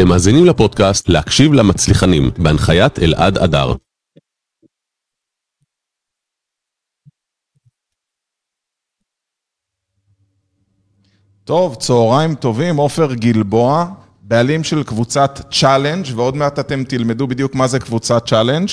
[0.00, 3.72] אתם מאזינים לפודקאסט להקשיב למצליחנים, בהנחיית אלעד אדר.
[11.44, 13.86] טוב, צהריים טובים, עופר גלבוע,
[14.22, 18.68] בעלים של קבוצת צ'אלנג' ועוד מעט אתם תלמדו בדיוק מה זה קבוצת צ'אלנג'.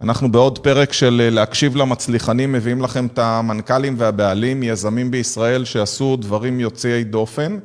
[0.00, 6.16] אנחנו בעוד פרק של אה, להקשיב למצליחנים, מביאים לכם את המנכ"לים והבעלים, יזמים בישראל שעשו
[6.16, 7.58] דברים יוצאי דופן.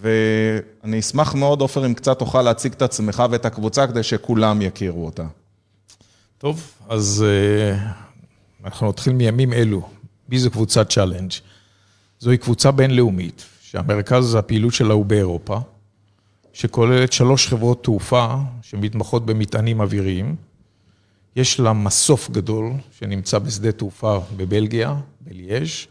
[0.00, 5.06] ואני אשמח מאוד, עופר, אם קצת תוכל להציג את עצמך ואת הקבוצה כדי שכולם יכירו
[5.06, 5.26] אותה.
[6.38, 9.88] טוב, אז אה, אנחנו נתחיל מימים אלו.
[10.28, 11.32] מי זו קבוצת צ'אלנג'?
[12.18, 15.58] זוהי קבוצה בינלאומית, שהמרכז הפעילות שלה הוא באירופה,
[16.52, 20.36] שכוללת שלוש חברות תעופה שמתמחות במטענים אוויריים.
[21.36, 25.86] יש לה מסוף גדול שנמצא בשדה תעופה בבלגיה, בליאז'.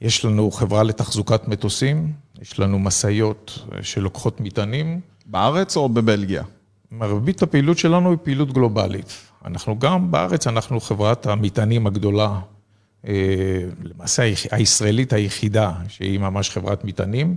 [0.00, 2.12] יש לנו חברה לתחזוקת מטוסים,
[2.42, 5.00] יש לנו משאיות שלוקחות מטענים.
[5.26, 6.42] בארץ או בבלגיה?
[6.92, 9.12] מרבית הפעילות שלנו היא פעילות גלובלית.
[9.44, 12.40] אנחנו גם בארץ, אנחנו חברת המטענים הגדולה,
[13.08, 13.12] אה,
[13.82, 17.34] למעשה הישראלית היחידה, שהיא ממש חברת מטענים.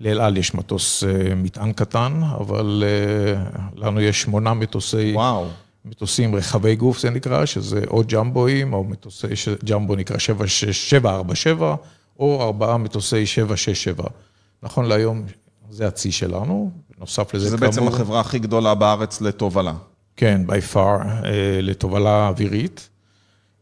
[0.00, 5.12] לאל על יש מטוס אה, מטען קטן, אבל אה, לנו יש שמונה מטוסי...
[5.14, 5.48] וואו.
[5.84, 9.26] מטוסים רחבי גוף זה נקרא, שזה או ג'מבואים, או מטוסי,
[9.64, 11.76] ג'מבו נקרא 747,
[12.18, 14.04] או ארבעה מטוסי 767.
[14.62, 15.22] נכון להיום
[15.70, 17.58] זה הצי שלנו, נוסף לזה כאמור...
[17.58, 19.74] זה בעצם החברה הכי גדולה בארץ לתובלה.
[20.16, 22.88] כן, by far, אה, לתובלה אווירית.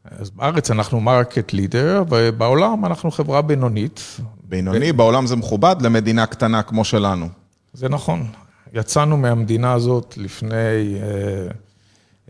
[0.05, 4.21] אז בארץ אנחנו market leader, ובעולם אנחנו חברה בינונית.
[4.45, 4.95] בינוני, ו...
[4.95, 7.29] בעולם זה מכובד למדינה קטנה כמו שלנו.
[7.73, 8.27] זה נכון.
[8.73, 10.99] יצאנו מהמדינה הזאת לפני...
[11.03, 11.49] אה,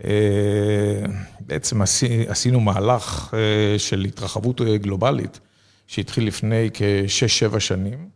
[0.03, 1.05] אה,
[1.39, 1.81] בעצם
[2.27, 3.33] עשינו מהלך
[3.77, 5.39] של התרחבות גלובלית.
[5.87, 8.15] שהתחיל לפני כשש-שבע שנים,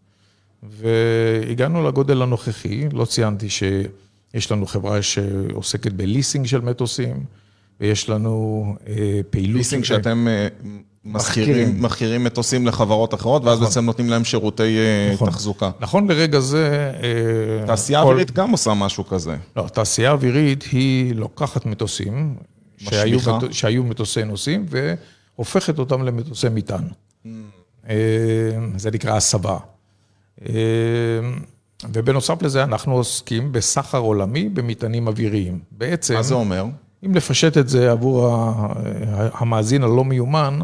[0.63, 7.24] והגענו לגודל הנוכחי, לא ציינתי שיש לנו חברה שעוסקת בליסינג של מטוסים,
[7.79, 9.58] ויש לנו אה, פעילות...
[9.58, 10.47] ליסינג שאתם אה,
[11.06, 13.68] מחכירים, מחכירים מטוסים לחברות אחרות, ואז נכון.
[13.68, 15.29] בעצם נותנים להם שירותי אה, נכון.
[15.29, 15.72] תחזוקה.
[15.79, 16.91] נכון לרגע זה...
[17.66, 18.06] תעשייה כל...
[18.06, 19.35] אווירית גם עושה משהו כזה.
[19.56, 22.35] לא, תעשייה אווירית היא לוקחת מטוסים,
[22.78, 23.19] שהיו,
[23.52, 24.66] שהיו מטוסי נוסעים,
[25.38, 26.84] והופכת אותם למטוסי מטען.
[27.25, 27.29] Mm.
[27.89, 27.95] אה,
[28.75, 29.57] זה נקרא הסבה.
[30.50, 30.53] אה,
[31.94, 35.59] ובנוסף לזה, אנחנו עוסקים בסחר עולמי במטענים אוויריים.
[35.72, 36.13] בעצם...
[36.13, 36.66] מה זה אומר?
[37.05, 38.29] אם לפשט את זה עבור
[39.33, 40.59] המאזין הלא מיומן,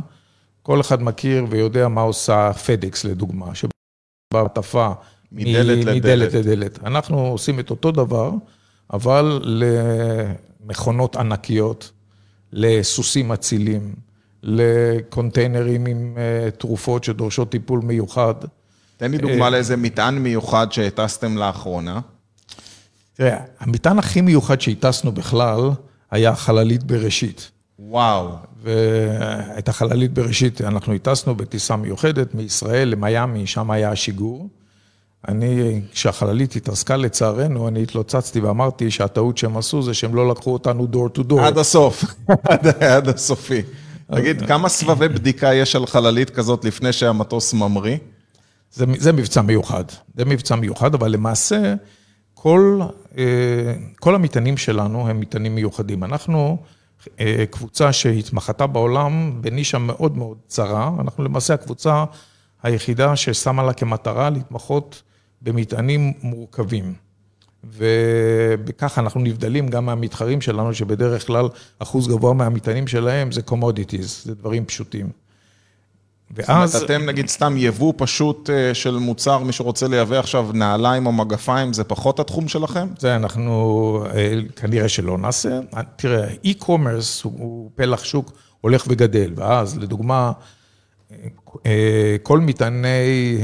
[0.62, 4.92] כל אחד מכיר ויודע מה עושה פדקס לדוגמה, שבהטפה
[5.32, 5.96] מדלת לדלת.
[5.96, 6.84] מדלת לדלת.
[6.84, 8.32] אנחנו עושים את אותו דבר,
[8.94, 9.42] אבל
[10.64, 11.92] למכונות ענקיות,
[12.54, 13.96] לסוסים אצילים,
[14.46, 18.34] לקונטיינרים עם אה, תרופות שדורשות טיפול מיוחד.
[18.98, 22.00] תן לי דוגמה אה, לאיזה מטען מיוחד שהטסתם לאחרונה.
[23.14, 25.70] תראה, המטען הכי מיוחד שהטסנו בכלל
[26.12, 27.52] היה חללית בראשית.
[27.80, 28.30] וואו.
[28.62, 34.50] ואת החללית בראשית אנחנו הטסנו בטיסה מיוחדת מישראל למיאמי, שם היה השיגור.
[35.28, 40.86] אני, כשהחללית התרסקה לצערנו, אני התלוצצתי ואמרתי שהטעות שהם עשו זה שהם לא לקחו אותנו
[40.86, 41.42] דור טו דור.
[41.42, 42.04] עד הסוף,
[42.96, 43.62] עד הסופי.
[44.12, 47.98] תגיד, כמה סבבי בדיקה יש על חללית כזאת לפני שהמטוס ממריא?
[48.72, 49.84] זה, זה מבצע מיוחד.
[50.16, 51.76] זה מבצע מיוחד, אבל למעשה,
[52.34, 52.82] כל,
[53.18, 56.04] אה, כל המטענים שלנו הם מטענים מיוחדים.
[56.04, 56.58] אנחנו
[57.20, 60.92] אה, קבוצה שהתמחתה בעולם בנישה מאוד מאוד צרה.
[61.00, 62.04] אנחנו למעשה הקבוצה
[62.64, 65.02] היחידה ששמה לה כמטרה להתמחות
[65.42, 67.05] במטענים מורכבים.
[67.74, 71.48] ובכך אנחנו נבדלים גם מהמתחרים שלנו, שבדרך כלל
[71.80, 75.10] אחוז גבוה מהמטענים שלהם זה commodities, זה דברים פשוטים.
[76.32, 76.72] ואז...
[76.72, 81.06] זאת אומרת, אתם נגיד סתם יבוא פשוט אה, של מוצר, מי שרוצה לייבא עכשיו נעליים
[81.06, 82.88] או מגפיים, זה פחות התחום שלכם?
[83.00, 85.60] זה אנחנו אה, כנראה שלא נעשה.
[85.96, 88.32] תראה, e-commerce הוא פלח שוק
[88.62, 90.32] הולך וגדל, ואז לדוגמה,
[92.24, 93.38] כל מטעני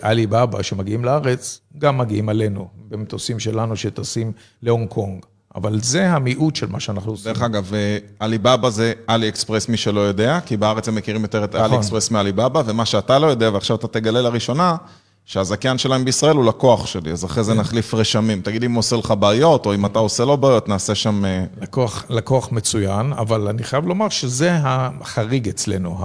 [0.00, 4.32] עליבאבא שמגיעים לארץ, גם מגיעים עלינו, במטוסים שלנו שטסים
[4.62, 5.24] להונג קונג.
[5.56, 7.32] אבל זה המיעוט של מה שאנחנו עושים.
[7.32, 7.72] דרך אגב,
[8.20, 11.78] עליבאבא זה עלי אקספרס, מי שלא יודע, כי בארץ הם מכירים יותר את עלי נכון.
[11.78, 14.76] אקספרס מעליבאבא, ומה שאתה לא יודע, ועכשיו אתה תגלה לראשונה,
[15.24, 17.58] שהזכיין שלהם בישראל הוא לקוח שלי, אז אחרי זה כן.
[17.58, 18.40] נחליף רשמים.
[18.40, 21.24] תגיד אם הוא עושה לך בעיות, או אם אתה עושה לו בעיות, נעשה שם...
[21.24, 25.98] אה, לקוח, לקוח מצוין, אבל אני חייב לומר שזה החריג אצלנו.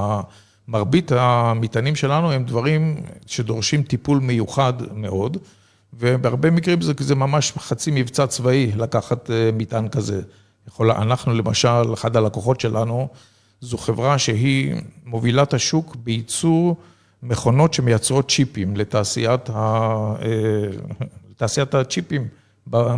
[0.68, 5.38] מרבית המטענים שלנו הם דברים שדורשים טיפול מיוחד מאוד.
[5.94, 10.22] ובהרבה מקרים זה, זה ממש חצי מבצע צבאי לקחת אה, מטען כזה.
[10.68, 13.08] יכול, אנחנו למשל, אחד הלקוחות שלנו,
[13.62, 14.76] זו חברה שהיא
[15.06, 16.76] מובילה את השוק בייצור
[17.24, 19.56] מכונות שמייצרות צ'יפים לתעשיית, ה,
[20.22, 20.28] אה,
[21.32, 22.28] לתעשיית הצ'יפים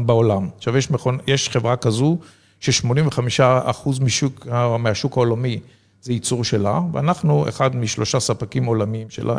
[0.06, 0.50] בעולם.
[0.57, 2.18] עכשיו, יש, מכון, יש חברה כזו
[2.60, 4.48] ש-85% משוק,
[4.80, 5.60] מהשוק העולמי
[6.03, 9.35] זה ייצור שלה, ואנחנו אחד משלושה ספקים עולמיים שלה,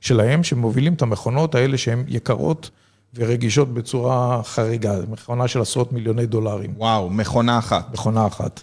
[0.00, 2.70] שלהם, שמובילים את המכונות האלה שהן יקרות
[3.14, 6.74] ורגישות בצורה חריגה, מכונה של עשרות מיליוני דולרים.
[6.76, 7.92] וואו, מכונה אחת.
[7.92, 8.62] מכונה אחת.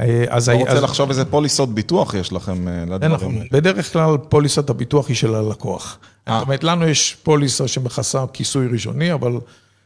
[0.00, 0.82] אה, אז אתה רוצה אז...
[0.82, 3.44] לחשוב איזה פוליסות ביטוח יש לכם אה, לדברים האלה?
[3.52, 5.98] בדרך כלל פוליסת הביטוח היא של הלקוח.
[6.28, 6.38] אה.
[6.38, 9.32] זאת אומרת, לנו יש פוליסה שמכסה כיסוי ראשוני, אבל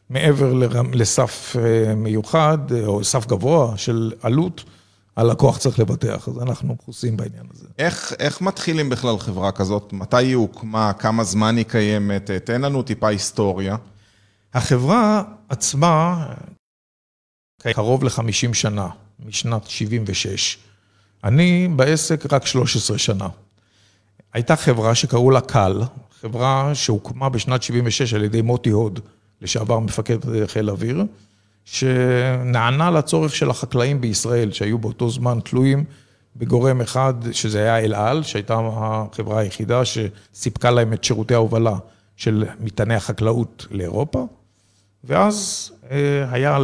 [0.09, 0.53] מעבר
[0.93, 1.55] לסף
[1.95, 4.63] מיוחד, או סף גבוה של עלות,
[5.15, 7.67] הלקוח צריך לבטח, אז אנחנו מכוסים בעניין הזה.
[7.79, 9.93] איך, איך מתחילים בכלל חברה כזאת?
[9.93, 10.93] מתי היא הוקמה?
[10.93, 12.31] כמה זמן היא קיימת?
[12.31, 13.77] תן לנו טיפה היסטוריה.
[14.53, 16.25] החברה עצמה
[17.61, 18.87] קרוב ל-50 שנה,
[19.25, 20.57] משנת 76.
[21.23, 23.27] אני בעסק רק 13 שנה.
[24.33, 25.81] הייתה חברה שקראו לה קל,
[26.21, 28.99] חברה שהוקמה בשנת 76 על ידי מוטי הוד,
[29.41, 30.17] לשעבר מפקד
[30.47, 31.03] חיל אוויר.
[31.65, 35.83] שנענה לצורך של החקלאים בישראל, שהיו באותו זמן תלויים
[36.35, 41.75] בגורם אחד, שזה היה אל על, שהייתה החברה היחידה שסיפקה להם את שירותי ההובלה
[42.15, 44.27] של מטעני החקלאות לאירופה,
[45.03, 46.57] ואז אה, היה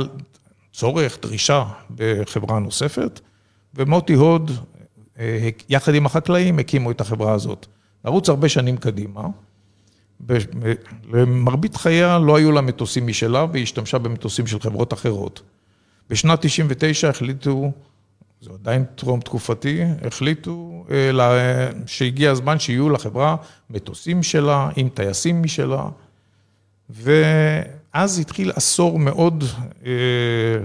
[0.74, 1.66] צורך, דרישה
[1.96, 3.20] בחברה נוספת,
[3.76, 4.52] ומוטי הוד,
[5.20, 7.66] אה, יחד עם החקלאים, הקימו את החברה הזאת.
[8.06, 9.22] לרוץ הרבה שנים קדימה.
[11.14, 15.42] למרבית חייה לא היו לה מטוסים משלה, והיא השתמשה במטוסים של חברות אחרות.
[16.10, 17.72] בשנת 99' החליטו,
[18.42, 23.36] זה עדיין טרום תקופתי, החליטו אה, שהגיע הזמן שיהיו לחברה
[23.70, 25.86] מטוסים שלה, עם טייסים משלה,
[26.90, 29.44] ואז התחיל עשור מאוד
[29.86, 29.92] אה,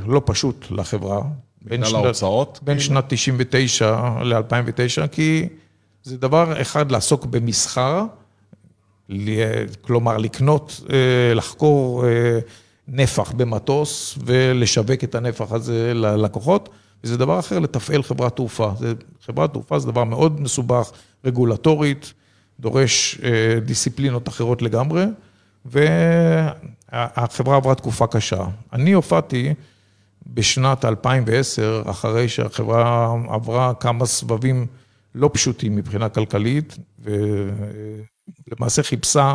[0.07, 1.23] לא פשוט לחברה.
[1.63, 2.61] בגלל ההוצאות?
[2.63, 5.49] בין שנת 99' ל-2009, כי
[6.03, 8.05] זה דבר אחד לעסוק במסחר,
[9.81, 12.39] כלומר לקנות, אה, לחקור אה,
[12.89, 16.69] נפח במטוס ולשווק את הנפח הזה ללקוחות,
[17.05, 18.73] וזה דבר אחר לתפעל חברת תעופה.
[19.25, 20.91] חברת תעופה זה דבר מאוד מסובך,
[21.25, 22.13] רגולטורית,
[22.61, 25.05] דורש אה, דיסציפלינות אחרות לגמרי,
[25.65, 28.45] והחברה עברה תקופה קשה.
[28.73, 29.55] אני הופעתי
[30.27, 34.67] בשנת 2010, אחרי שהחברה עברה כמה סבבים
[35.15, 36.77] לא פשוטים מבחינה כלכלית,
[38.51, 39.35] למעשה חיפשה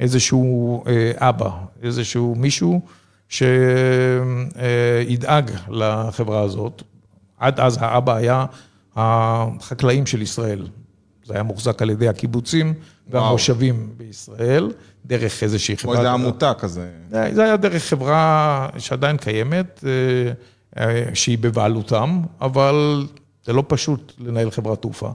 [0.00, 1.50] איזשהו אה, אבא,
[1.82, 2.80] איזשהו מישהו
[3.28, 3.50] שידאג
[5.68, 6.82] לחברה הזאת.
[7.38, 8.46] עד אז האבא היה
[8.96, 10.66] החקלאים של ישראל.
[11.24, 12.74] זה היה מוחזק על ידי הקיבוצים
[13.08, 14.70] והמושבים בישראל,
[15.06, 15.94] דרך איזושהי חברה.
[15.94, 16.90] כמו איזו עמותה כזה.
[17.10, 20.32] זה היה דרך חברה שעדיין קיימת, אה,
[20.84, 23.06] אה, שהיא בבעלותם, אבל
[23.44, 25.10] זה לא פשוט לנהל חברת תעופה.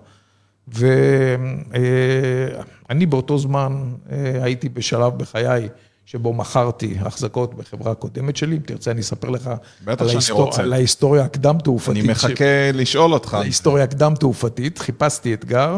[2.91, 5.69] ואני באותו זמן אה, הייתי בשלב בחיי
[6.05, 9.49] שבו מכרתי החזקות בחברה הקודמת שלי, אם תרצה אני אספר לך
[9.87, 10.51] על, ההיסטור...
[10.57, 12.03] על ההיסטוריה הקדם-תעופתית.
[12.03, 12.75] אני מחכה ש...
[12.75, 13.33] לשאול אותך.
[13.33, 15.77] ההיסטוריה הקדם-תעופתית, חיפשתי אתגר,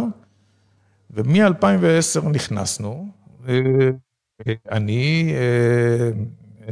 [1.12, 3.08] ומ-2010 נכנסנו,
[3.48, 3.54] אה,
[4.72, 5.34] אני,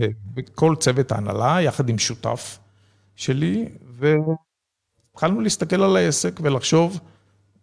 [0.01, 0.07] אה,
[0.55, 2.59] כל צוות ההנהלה, יחד עם שותף
[3.15, 6.99] שלי, והתחלנו להסתכל על העסק ולחשוב,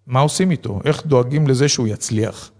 [0.06, 0.80] מה עושים איתו?
[0.84, 2.50] איך דואגים לזה שהוא יצליח?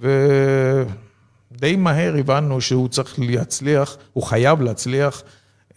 [0.00, 5.22] ודי מהר הבנו שהוא צריך להצליח, הוא חייב להצליח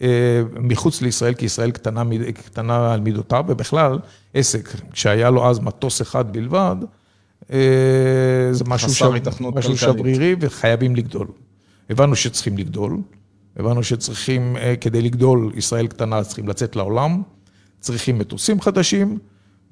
[0.02, 2.02] אה, מחוץ לישראל, כי ישראל קטנה,
[2.34, 3.98] קטנה על מידותיו, ובכלל,
[4.34, 6.76] עסק שהיה לו אז מטוס אחד בלבד,
[7.52, 7.58] אה,
[8.50, 9.02] זה משהו, ש...
[9.54, 11.26] משהו שברירי וחייבים לגדול.
[11.90, 12.98] הבנו שצריכים לגדול,
[13.56, 17.22] הבנו שצריכים, אה, כדי לגדול, ישראל קטנה, צריכים לצאת לעולם,
[17.80, 19.18] צריכים מטוסים חדשים,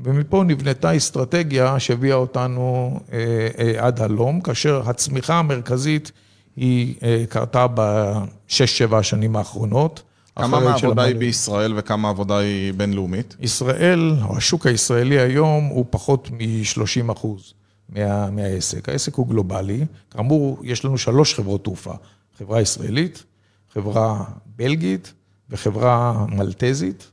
[0.03, 6.13] ומפה נבנתה אסטרטגיה שהביאה אותנו אה, אה, עד הלום, כאשר הצמיחה המרכזית
[6.57, 10.03] היא אה, קרתה בשש-שבע השנים האחרונות.
[10.37, 13.37] כמה מהעבודה היא בישראל וכמה העבודה היא בינלאומית?
[13.41, 17.55] ישראל, או השוק הישראלי היום, הוא פחות מ-30 אחוז
[17.89, 18.89] מה, מהעסק.
[18.89, 19.85] העסק הוא גלובלי.
[20.11, 21.95] כאמור, יש לנו שלוש חברות תעופה.
[22.39, 23.25] חברה ישראלית,
[23.73, 24.25] חברה
[24.57, 25.13] בלגית
[25.51, 27.11] וחברה מלטזית.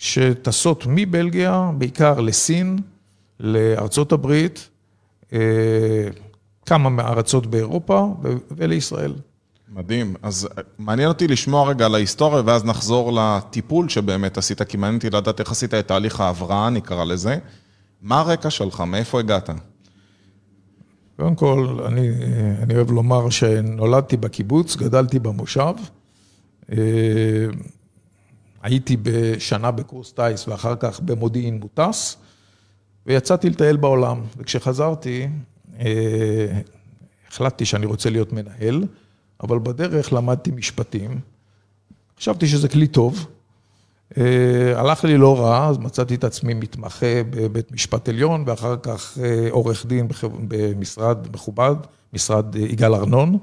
[0.00, 2.78] שטסות מבלגיה, בעיקר לסין,
[3.40, 4.68] לארצות הברית,
[5.32, 5.38] אה,
[6.66, 8.14] כמה מארצות באירופה
[8.50, 9.14] ולישראל.
[9.68, 10.14] מדהים.
[10.22, 14.96] אז אה, מעניין אותי לשמוע רגע על ההיסטוריה, ואז נחזור לטיפול שבאמת עשית, כי מעניין
[14.96, 17.38] אותי לדעת איך עשית את תהליך ההבראה, נקרא לזה.
[18.02, 18.80] מה הרקע שלך?
[18.80, 19.50] מאיפה הגעת?
[21.16, 22.08] קודם כל, אני,
[22.62, 25.74] אני אוהב לומר שנולדתי בקיבוץ, גדלתי במושב.
[28.62, 32.16] הייתי בשנה בקורס טיס ואחר כך במודיעין מוטס,
[33.06, 34.20] ויצאתי לטייל בעולם.
[34.36, 35.28] וכשחזרתי,
[35.80, 36.60] אה,
[37.28, 38.84] החלטתי שאני רוצה להיות מנהל,
[39.42, 41.20] אבל בדרך למדתי משפטים,
[42.18, 43.26] חשבתי שזה כלי טוב.
[44.18, 49.18] אה, הלך לי לא רע, אז מצאתי את עצמי מתמחה בבית משפט עליון, ואחר כך
[49.22, 50.08] אה, עורך דין
[50.48, 51.74] במשרד מכובד,
[52.12, 53.38] משרד יגאל ארנון.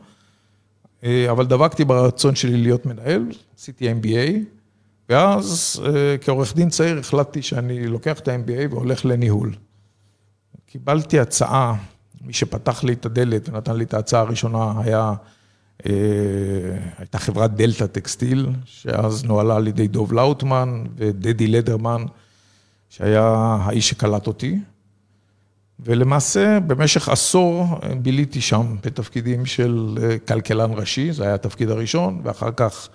[1.31, 3.25] אבל דבקתי ברצון שלי להיות מנהל,
[3.57, 4.56] עשיתי MBA,
[5.09, 5.81] ואז
[6.21, 9.53] כעורך דין צעיר החלטתי שאני לוקח את ה-MBA והולך לניהול.
[10.65, 11.75] קיבלתי הצעה,
[12.21, 15.13] מי שפתח לי את הדלת ונתן לי את ההצעה הראשונה היה
[15.85, 15.91] אה,
[16.97, 22.05] הייתה חברת דלתא טקסטיל, שאז נוהלה על ידי דוב לאוטמן ודדי לדרמן,
[22.89, 24.59] שהיה האיש שקלט אותי.
[25.79, 27.65] ולמעשה, במשך עשור
[28.01, 32.89] ביליתי שם בתפקידים של אה, כלכלן ראשי, זה היה התפקיד הראשון, ואחר כך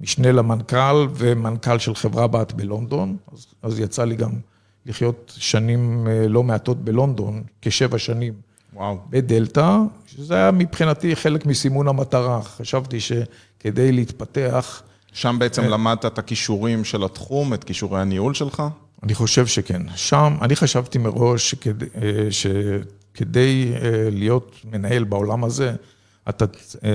[0.00, 3.16] משנה למנכ"ל ומנכ"ל של חברה בת בלונדון.
[3.32, 4.30] אז, אז יצא לי גם
[4.86, 8.32] לחיות שנים אה, לא מעטות בלונדון, כשבע שנים.
[8.74, 8.98] וואו.
[9.10, 12.42] בדלתא, שזה היה מבחינתי חלק מסימון המטרה.
[12.42, 14.82] חשבתי שכדי להתפתח...
[15.12, 18.62] שם בעצם אה, למדת את הכישורים של התחום, את כישורי הניהול שלך?
[19.02, 19.82] אני חושב שכן.
[19.96, 25.72] שם, אני חשבתי מראש שכדי, אה, שכדי אה, להיות מנהל בעולם הזה,
[26.28, 26.44] אתה,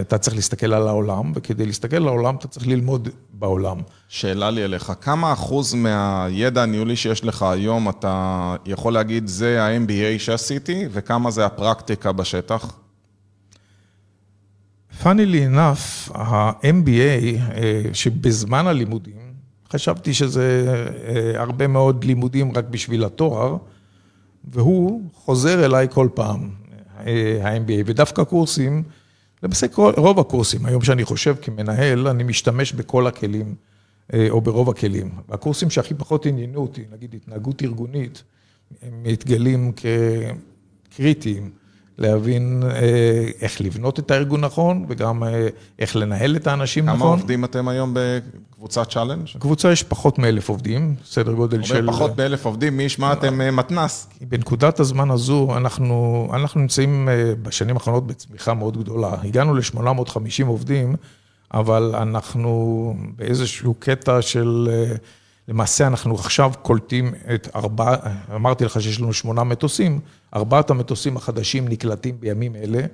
[0.01, 3.77] אתה צריך להסתכל על העולם, וכדי להסתכל על העולם אתה צריך ללמוד בעולם.
[4.07, 10.19] שאלה לי אליך, כמה אחוז מהידע הניהולי שיש לך היום אתה יכול להגיד זה ה-MBA
[10.19, 12.73] שעשיתי, וכמה זה הפרקטיקה בשטח?
[15.01, 19.33] funnily enough, ה-MBA, אה, שבזמן הלימודים,
[19.71, 20.75] חשבתי שזה
[21.07, 23.57] אה, הרבה מאוד לימודים רק בשביל התואר,
[24.51, 26.49] והוא חוזר אליי כל פעם,
[27.05, 28.83] אה, ה-MBA, ודווקא קורסים,
[29.43, 33.55] למעשה רוב הקורסים, היום שאני חושב כמנהל, אני משתמש בכל הכלים,
[34.13, 35.11] אה, או ברוב הכלים.
[35.29, 38.23] והקורסים שהכי פחות עניינו אותי, נגיד התנהגות ארגונית,
[38.81, 39.71] הם מתגלים
[40.91, 41.49] כקריטיים.
[41.97, 45.47] להבין אה, איך לבנות את הארגון נכון, וגם אה,
[45.79, 47.07] איך לנהל את האנשים כמה נכון.
[47.07, 49.27] כמה עובדים אתם היום בקבוצת צ'אלנג'?
[49.35, 51.87] בקבוצה יש פחות מאלף עובדים, סדר גודל של...
[51.87, 54.07] פחות מאלף עובדים, מי ישמע אתם אה, מתנ"ס.
[54.21, 57.09] בנקודת הזמן הזו, אנחנו, אנחנו נמצאים
[57.41, 59.15] בשנים האחרונות בצמיחה מאוד גדולה.
[59.23, 60.95] הגענו ל-850 עובדים,
[61.53, 64.69] אבל אנחנו באיזשהו קטע של...
[65.47, 67.95] למעשה אנחנו עכשיו קולטים את ארבעה,
[68.35, 69.99] אמרתי לך שיש לנו שמונה מטוסים,
[70.35, 72.85] ארבעת המטוסים החדשים נקלטים בימים אלה,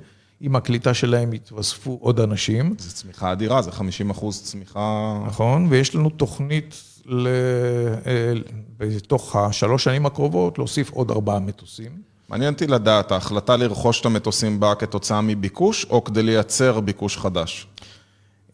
[0.41, 2.75] עם הקליטה שלהם יתווספו עוד אנשים.
[2.79, 5.19] זו צמיחה אדירה, זה 50 אחוז צמיחה...
[5.27, 6.75] נכון, ויש לנו תוכנית
[7.05, 7.27] ל...
[7.27, 8.33] אה,
[8.77, 11.91] בתוך השלוש שנים הקרובות להוסיף עוד ארבעה מטוסים.
[12.29, 17.67] מעניין אותי לדעת, ההחלטה לרכוש את המטוסים באה כתוצאה מביקוש, או כדי לייצר ביקוש חדש?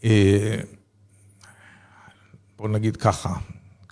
[0.03, 0.57] אה,
[2.57, 3.33] בוא נגיד ככה,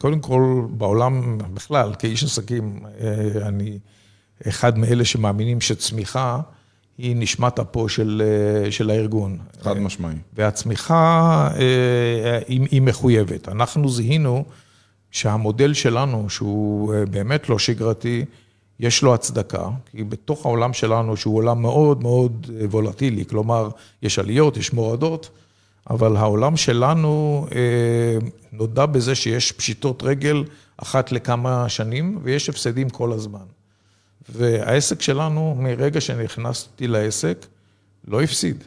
[0.03, 3.79] קודם כל, בעולם בכלל, כאיש עסקים, אה, אני
[4.47, 6.39] אחד מאלה שמאמינים שצמיחה
[6.97, 9.37] היא נשמת אפו של, אה, של הארגון.
[9.61, 10.15] חד משמעי.
[10.33, 13.49] והצמיחה אה, היא, היא מחויבת.
[13.49, 14.45] אנחנו זיהינו
[15.11, 18.25] שהמודל שלנו, שהוא באמת לא שגרתי,
[18.79, 23.69] יש לו הצדקה, כי בתוך העולם שלנו, שהוא עולם מאוד מאוד וולטילי, כלומר,
[24.01, 25.29] יש עליות, יש מורדות,
[25.89, 30.43] אבל העולם שלנו אה, נודע בזה שיש פשיטות רגל
[30.77, 33.45] אחת לכמה שנים, ויש הפסדים כל הזמן.
[34.29, 37.45] והעסק שלנו, מרגע שנכנסתי לעסק,
[38.07, 38.63] לא הפסיד.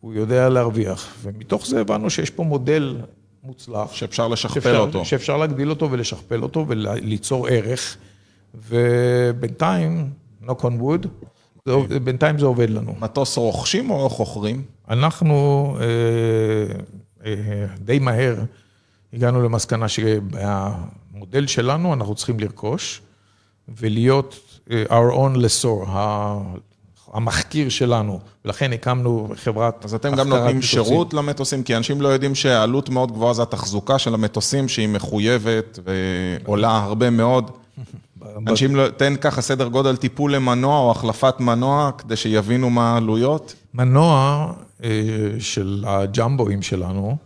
[0.00, 1.14] הוא יודע להרוויח.
[1.22, 2.96] ומתוך זה הבנו שיש פה מודל
[3.44, 3.92] מוצלח.
[3.92, 5.04] שאפשר לשכפל שאפשר, אותו.
[5.04, 7.96] שאפשר להגדיל אותו ולשכפל אותו וליצור ערך.
[8.68, 10.10] ובינתיים,
[10.44, 11.08] knock on wood,
[12.04, 12.94] בינתיים זה עובד לנו.
[13.00, 14.62] מטוס רוכשים או חוכרים?
[14.90, 15.86] אנחנו אה,
[17.26, 18.36] אה, די מהר
[19.12, 23.02] הגענו למסקנה שבמודל שלנו אנחנו צריכים לרכוש
[23.68, 25.88] ולהיות אה, our own lessor,
[27.12, 29.84] המחקיר שלנו, ולכן הקמנו חברת...
[29.84, 30.62] אז אתם גם נותנים מטוסים.
[30.62, 35.78] שירות למטוסים, כי אנשים לא יודעים שהעלות מאוד גבוהה זה התחזוקה של המטוסים, שהיא מחויבת
[36.44, 37.50] ועולה הרבה מאוד.
[38.46, 43.54] אנשים לא, תן ככה סדר גודל טיפול למנוע או החלפת מנוע, כדי שיבינו מה העלויות.
[43.74, 44.52] מנוע
[45.38, 47.16] של הג'מבואים שלנו,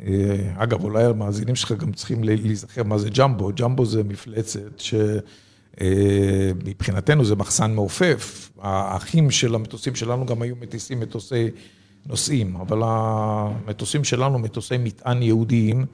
[0.00, 3.50] אה, אגב, אולי המאזינים שלך גם צריכים להיזכר מה זה ג'מבו.
[3.56, 4.80] ג'מבו זה מפלצת
[5.78, 8.50] שמבחינתנו אה, זה מחסן מעופף.
[8.60, 11.50] האחים של המטוסים שלנו גם היו מטיסים מטוסי
[12.06, 15.86] נוסעים, אבל המטוסים שלנו מטוסי מטען יהודיים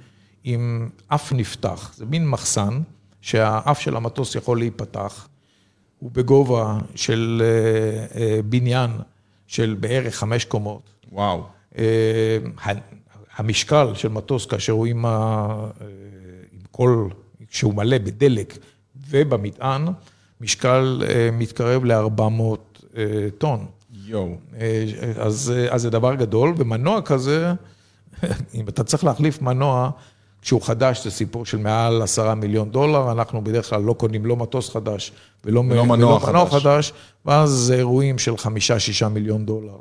[0.45, 1.93] עם אף נפתח.
[1.97, 2.81] זה מין מחסן.
[3.21, 5.29] שהאף של המטוס יכול להיפתח,
[5.99, 8.91] הוא בגובה של אה, אה, בניין
[9.51, 10.83] של בערך חמש קומות.
[11.13, 11.45] וואו.
[11.79, 12.39] אה,
[13.37, 15.47] המשקל של מטוס כאשר הוא עם, ה...
[16.53, 17.09] עם כל,
[17.49, 18.59] כשהוא מלא בדלק
[19.11, 19.87] ובמטען,
[20.41, 21.03] משקל
[21.33, 22.83] מתקרב ל-400
[23.39, 23.67] טון.
[24.05, 24.37] יואו.
[25.21, 27.53] אז, אז זה דבר גדול, ומנוע כזה
[28.55, 29.91] אם אתה צריך להחליף מנוע,
[30.43, 34.37] כשהוא חדש זה סיפור של מעל עשרה מיליון דולר, אנחנו בדרך כלל לא קונים לא
[34.37, 35.13] מטוס חדש
[35.45, 36.63] ולא, ולא מנוע ולא חדש.
[36.63, 36.93] חדש,
[37.27, 39.77] ואז זה אירועים של חמישה-שישה מיליון דולר.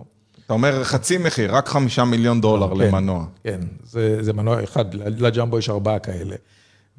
[0.45, 2.77] אתה אומר חצי מחיר, רק חמישה מיליון דולר כן.
[2.77, 3.25] למנוע.
[3.43, 6.35] כן, זה, זה מנוע אחד, לג'מבו יש ארבעה כאלה.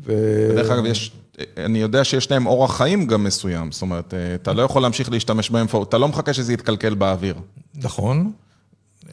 [0.04, 0.12] ו...
[0.56, 1.12] דרך אגב, יש,
[1.56, 5.50] אני יודע שיש להם אורח חיים גם מסוים, זאת אומרת, אתה לא יכול להמשיך להשתמש
[5.50, 7.34] בהם, אתה לא מחכה שזה יתקלקל באוויר.
[7.74, 8.32] נכון.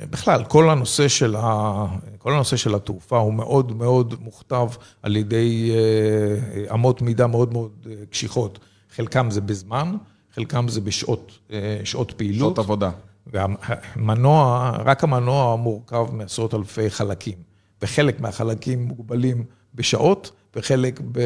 [0.10, 1.86] בכלל, כל הנושא של, ה...
[2.18, 4.68] כל הנושא של התעופה הוא מאוד מאוד מוכתב
[5.04, 8.60] על ידי אה, אמות מידה מאוד מאוד אה, קשיחות.
[8.96, 9.96] חלקם זה בזמן,
[10.36, 12.40] חלקם זה בשעות אה, שעות פעילות.
[12.40, 12.90] שעות עבודה.
[13.28, 17.38] והמנוע, רק המנוע מורכב מעשרות אלפי חלקים,
[17.82, 19.44] וחלק מהחלקים מוגבלים
[19.76, 21.20] בשעות וחלק ב,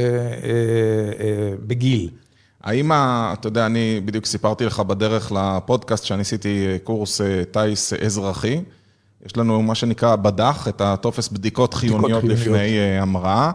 [1.67, 2.09] בגיל.
[2.63, 8.61] האם, אתה יודע, אני בדיוק סיפרתי לך בדרך לפודקאסט שאני עשיתי קורס אה, טיס אזרחי.
[9.25, 12.39] יש לנו מה שנקרא בד"ח, את הטופס בדיקות חיוניות חיוניות.
[12.39, 13.51] לפני אה, המראה,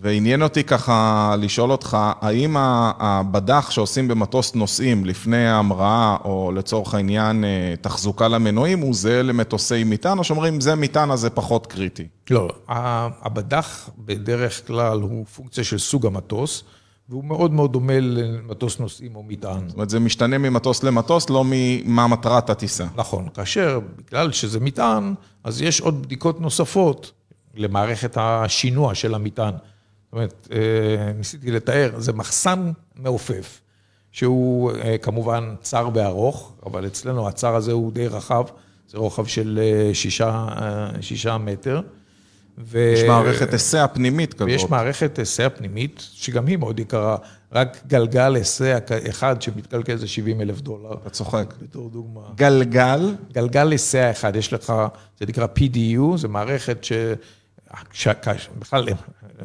[0.00, 7.44] ועניין אותי ככה לשאול אותך, האם הבד"ח שעושים במטוס נוסעים לפני ההמראה, או לצורך העניין
[7.44, 12.06] אה, תחזוקה למנועים, הוא זהה למטוסי מטען, או שאומרים זה מטען אז זה פחות קריטי?
[12.30, 16.64] לא, הבד"ח בדרך כלל הוא פונקציה של סוג המטוס,
[17.08, 19.68] והוא מאוד מאוד דומה למטוס נוסעים או מטען.
[19.68, 22.86] זאת אומרת, זה משתנה ממטוס למטוס, לא ממה מטרת הטיסה.
[22.96, 27.12] נכון, כאשר בגלל שזה מטען, אז יש עוד בדיקות נוספות
[27.54, 29.52] למערכת השינוע של המטען.
[29.52, 33.60] זאת אומרת, אה, ניסיתי לתאר, זה מחסן מעופף,
[34.12, 38.44] שהוא אה, כמובן צר וארוך, אבל אצלנו הצר הזה הוא די רחב,
[38.88, 40.48] זה רוחב של אה, שישה,
[41.00, 41.80] שישה מטר.
[42.58, 42.92] ו...
[42.94, 44.48] יש מערכת היסע פנימית כזאת.
[44.48, 47.16] ויש מערכת היסע פנימית, שגם היא מאוד יקרה,
[47.52, 48.78] רק גלגל היסע
[49.10, 50.92] אחד שמתקלקל זה 70 אלף דולר.
[50.92, 51.54] אתה צוחק.
[51.62, 52.20] בתור דוגמה.
[52.34, 54.72] גלגל, גלגל היסע אחד, יש לך,
[55.20, 56.92] זה נקרא PDU, זו מערכת ש...
[57.92, 58.08] ש...
[58.58, 58.88] בכלל,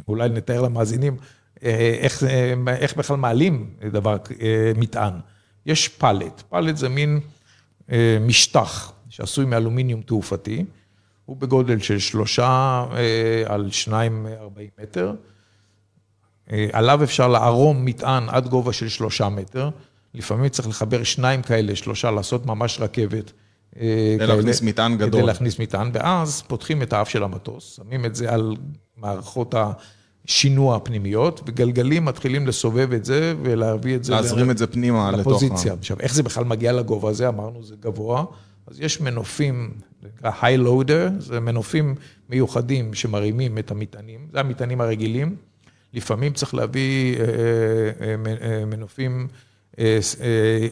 [0.08, 1.18] אולי נתאר למאזינים
[1.64, 2.24] אה, איך,
[2.68, 5.14] איך בכלל מעלים דבר, אה, מטען.
[5.66, 7.20] יש פלט, פלט זה מין
[7.92, 10.66] אה, משטח שעשוי מאלומיניום תעופתי,
[11.32, 15.14] הוא בגודל של שלושה אה, על שניים ארבעים מטר.
[16.52, 19.70] אה, עליו אפשר לערום מטען עד גובה של שלושה מטר.
[20.14, 23.32] לפעמים צריך לחבר שניים כאלה, שלושה, לעשות ממש רכבת.
[23.78, 25.12] אה, כדי כאלה, להכניס מטען גדול.
[25.12, 28.56] כדי להכניס מטען, ואז פותחים את האף של המטוס, שמים את זה על
[28.98, 29.56] מערכות
[30.28, 35.28] השינוע הפנימיות, וגלגלים מתחילים לסובב את זה ולהביא את זה להזרים את זה פנימה לתוך
[35.28, 35.46] ה...
[35.46, 35.74] לפוזיציה.
[35.74, 37.28] עכשיו, איך זה בכלל מגיע לגובה הזה?
[37.28, 38.26] אמרנו, זה גבוה.
[38.72, 41.96] אז יש מנופים, זה נקרא high loader, זה מנופים
[42.30, 45.36] מיוחדים שמרימים את המטענים, זה המטענים הרגילים.
[45.94, 48.16] לפעמים צריך להביא אה, אה,
[48.60, 49.28] אה, מנופים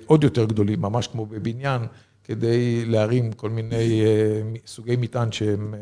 [0.06, 1.82] עוד יותר גדולים, ממש כמו בבניין,
[2.24, 4.02] כדי להרים כל מיני
[4.68, 5.74] סוגי מטען שהם...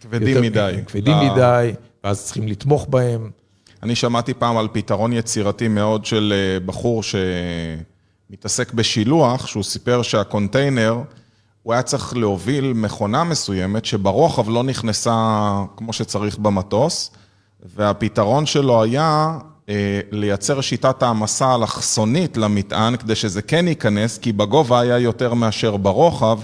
[0.00, 0.74] כבדים יותר- מדי.
[0.86, 1.72] כבדים ל- מדי,
[2.04, 3.30] ואז צריכים לתמוך בהם.
[3.82, 6.32] אני שמעתי פעם על פתרון יצירתי מאוד של
[6.66, 11.02] בחור שמתעסק בשילוח, שהוא סיפר שהקונטיינר,
[11.64, 15.14] הוא היה צריך להוביל מכונה מסוימת שברוחב לא נכנסה
[15.76, 17.10] כמו שצריך במטוס,
[17.76, 24.80] והפתרון שלו היה אה, לייצר שיטת העמסה אלכסונית למטען, כדי שזה כן ייכנס, כי בגובה
[24.80, 26.38] היה יותר מאשר ברוחב,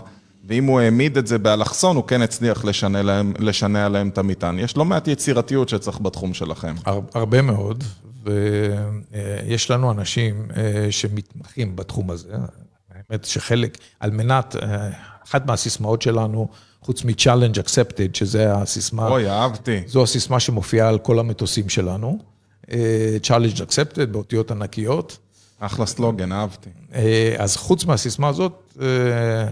[0.46, 4.58] ואם הוא העמיד את זה באלכסון, הוא כן הצליח לשנע להם, לשנע להם את המטען.
[4.58, 6.74] יש לא מעט יצירתיות שצריך בתחום שלכם.
[6.84, 7.84] הר- הרבה מאוד,
[8.24, 12.36] ויש לנו אנשים אה, שמתמחים בתחום הזה.
[13.10, 14.88] האמת שחלק, על מנת, אה,
[15.28, 16.48] אחת מהסיסמאות שלנו,
[16.82, 19.80] חוץ מ-challenge accepted, שזה הסיסמה, אוי, אהבתי.
[19.86, 22.18] זו הסיסמה שמופיעה על כל המטוסים שלנו.
[22.72, 25.18] אה, challenge accepted באותיות ענקיות.
[25.60, 26.70] אחלה סלוגן, אהבתי.
[26.94, 28.78] אה, אז חוץ מהסיסמה הזאת,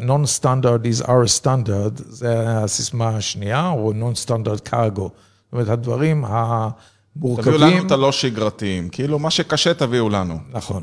[0.01, 5.01] non-standard is our standard, זה הסיסמה השנייה, או non-standard cargo.
[5.01, 7.55] זאת אומרת, הדברים המורכבים...
[7.55, 10.39] תביאו לנו את הלא שגרתיים, כאילו מה שקשה תביאו לנו.
[10.53, 10.83] נכון.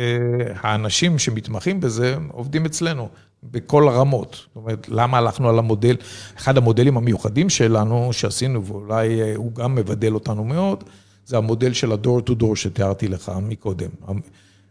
[0.00, 3.08] והאנשים שמתמחים בזה עובדים אצלנו
[3.42, 4.34] בכל הרמות.
[4.34, 5.96] זאת אומרת, למה הלכנו על המודל,
[6.38, 10.84] אחד המודלים המיוחדים שלנו שעשינו, ואולי אה, הוא גם מבדל אותנו מאוד,
[11.26, 13.90] זה המודל של ה-door to door שתיארתי לך מקודם.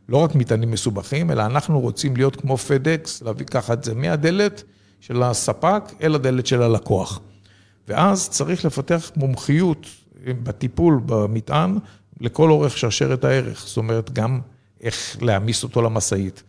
[0.10, 4.64] לא רק מטענים מסובכים, אלא אנחנו רוצים להיות כמו פדקס, להביא ככה את זה מהדלת
[5.00, 7.20] של הספק אל הדלת של הלקוח.
[7.88, 9.88] ואז צריך לפתח מומחיות
[10.26, 11.78] בטיפול במטען
[12.22, 13.64] לכל אורך שרשרת הערך.
[13.68, 14.40] זאת אומרת, גם
[14.82, 16.44] איך להעמיס אותו למשאית,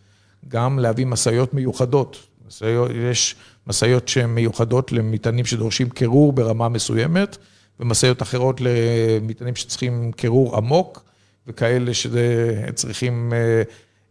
[0.47, 2.27] גם להביא משאיות מיוחדות.
[2.47, 3.35] משאיות, יש
[3.67, 7.37] משאיות שהן מיוחדות למטענים שדורשים קירור ברמה מסוימת,
[7.79, 11.03] ומשאיות אחרות למטענים שצריכים קירור עמוק,
[11.47, 13.63] וכאלה שצריכים אה,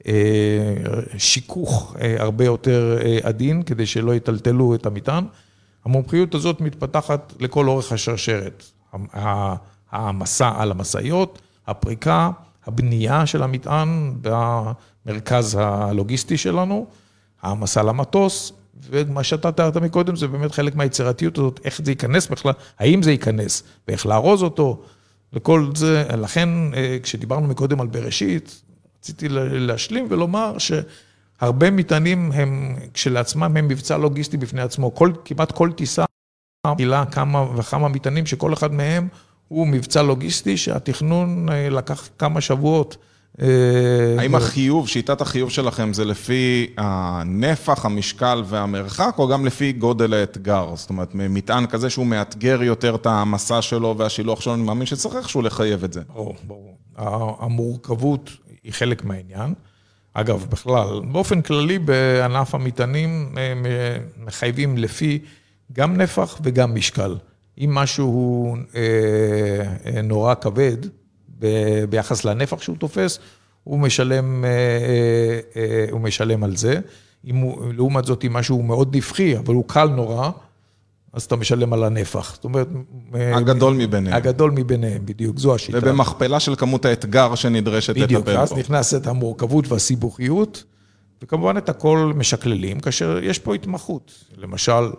[0.06, 0.74] אה,
[1.18, 5.24] שיכוך אה, הרבה יותר עדין, כדי שלא יטלטלו את המטען.
[5.84, 8.64] המומחיות הזאת מתפתחת לכל אורך השרשרת.
[9.92, 12.30] המסע על המשאיות, הפריקה,
[12.66, 14.14] הבנייה של המטען
[15.06, 16.86] במרכז הלוגיסטי שלנו,
[17.42, 18.52] העמסה למטוס,
[18.90, 23.10] ומה שאתה תיארת מקודם זה באמת חלק מהיצירתיות הזאת, איך זה ייכנס בכלל, האם זה
[23.10, 24.82] ייכנס, ואיך לארוז אותו,
[25.32, 28.62] וכל זה, לכן אה, כשדיברנו מקודם על בראשית,
[28.98, 35.72] רציתי להשלים ולומר שהרבה מטענים הם כשלעצמם הם מבצע לוגיסטי בפני עצמו, כל, כמעט כל
[35.72, 36.04] טיסה
[36.78, 39.08] מילה כמה וכמה מטענים שכל אחד מהם
[39.50, 42.96] הוא מבצע לוגיסטי שהתכנון אה, לקח כמה שבועות.
[43.42, 43.46] אה,
[44.18, 50.72] האם החיוב, שיטת החיוב שלכם זה לפי הנפח, המשקל והמרחק, או גם לפי גודל האתגר?
[50.74, 55.16] זאת אומרת, מטען כזה שהוא מאתגר יותר את המסע שלו והשילוח שלו, אני מאמין שצריך
[55.16, 56.00] איכשהו לחייב את זה.
[56.14, 56.76] ברור, ברור.
[57.40, 58.30] המורכבות
[58.64, 59.54] היא חלק מהעניין.
[60.14, 63.52] אגב, בכלל, באופן כללי בענף המטענים אה,
[64.24, 65.18] מחייבים לפי
[65.72, 67.16] גם נפח וגם משקל.
[67.60, 70.76] אם משהו הוא אה, נורא כבד
[71.90, 73.18] ביחס לנפח שהוא תופס,
[73.64, 74.50] הוא משלם, אה,
[75.56, 76.80] אה, הוא משלם על זה.
[77.26, 80.30] אם הוא, לעומת זאת, אם משהו מאוד נפחי, אבל הוא קל נורא,
[81.12, 82.34] אז אתה משלם על הנפח.
[82.34, 82.68] זאת אומרת...
[83.12, 84.16] הגדול מביניהם.
[84.16, 85.78] הגדול מביניהם, בדיוק, זו השיטה.
[85.78, 88.20] ובמכפלה של כמות האתגר שנדרשת לטפל בו.
[88.20, 90.64] בדיוק, ואז נכנסת המורכבות והסיבוכיות,
[91.22, 94.12] וכמובן את הכל משקללים, כאשר יש פה התמחות.
[94.36, 94.90] למשל,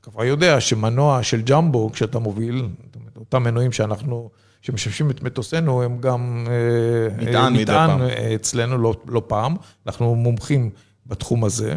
[0.00, 2.68] אתה כבר יודע שמנוע של ג'מבו, כשאתה מוביל,
[3.16, 4.30] אותם מנועים שאנחנו,
[4.62, 6.46] שמשמשים את מטוסינו, הם גם...
[6.50, 8.00] אה, מטען מדי פעם.
[8.34, 10.70] אצלנו לא, לא פעם, אנחנו מומחים
[11.06, 11.76] בתחום הזה.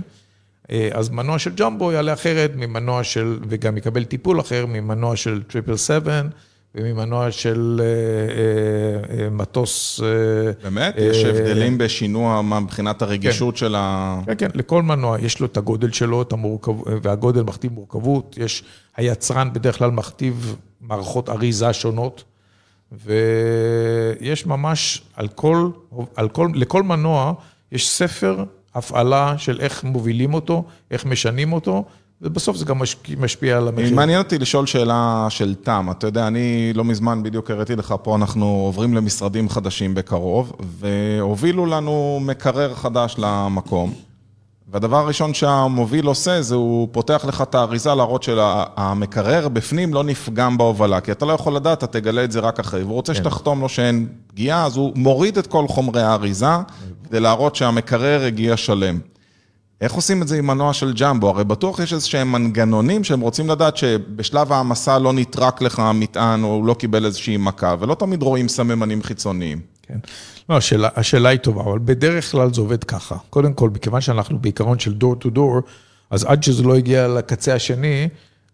[0.71, 5.43] אה, אז מנוע של ג'מבו יעלה אחרת ממנוע של, וגם יקבל טיפול אחר ממנוע של
[5.43, 6.27] triple seven.
[6.75, 9.99] וממנוע של אה, אה, מטוס...
[10.63, 10.95] באמת?
[10.97, 13.59] יש הבדלים בשינוע מבחינת הרגישות כן.
[13.59, 14.19] של ה...
[14.25, 16.71] כן, כן, לכל מנוע יש לו את הגודל שלו, את המורכב...
[17.01, 18.37] והגודל מכתיב מורכבות.
[18.39, 18.63] יש,
[18.97, 22.23] היצרן בדרך כלל מכתיב מערכות אריזה שונות,
[22.91, 25.69] ויש ממש על כל,
[26.15, 27.33] על כל, לכל מנוע
[27.71, 28.43] יש ספר
[28.75, 31.85] הפעלה של איך מובילים אותו, איך משנים אותו,
[32.23, 32.81] ובסוף זה גם
[33.17, 33.95] משפיע על המחיר.
[33.95, 35.87] מעניין אותי לשאול שאלה של תם.
[35.91, 41.65] אתה יודע, אני לא מזמן בדיוק הראיתי לך פה, אנחנו עוברים למשרדים חדשים בקרוב, והובילו
[41.65, 43.93] לנו מקרר חדש למקום.
[44.71, 50.57] והדבר הראשון שהמוביל עושה, זה הוא פותח לך את האריזה להראות שהמקרר בפנים לא נפגם
[50.57, 53.19] בהובלה, כי אתה לא יכול לדעת, אתה תגלה את זה רק אחרי, והוא רוצה כן.
[53.19, 56.45] שתחתום לו שאין פגיעה, אז הוא מוריד את כל חומרי האריזה,
[57.07, 58.99] כדי להראות שהמקרר הגיע שלם.
[59.81, 61.29] איך עושים את זה עם מנוע של ג'מבו?
[61.29, 66.43] הרי בטוח יש איזה שהם מנגנונים שהם רוצים לדעת שבשלב העמסה לא נטרק לך המטען
[66.43, 69.59] או לא קיבל איזושהי מכה, ולא תמיד רואים סממנים חיצוניים.
[69.81, 69.97] כן.
[70.49, 73.15] לא, השאלה, השאלה היא טובה, אבל בדרך כלל זה עובד ככה.
[73.29, 75.61] קודם כל, מכיוון שאנחנו בעיקרון של door to door,
[76.09, 78.07] אז עד שזה לא הגיע לקצה השני,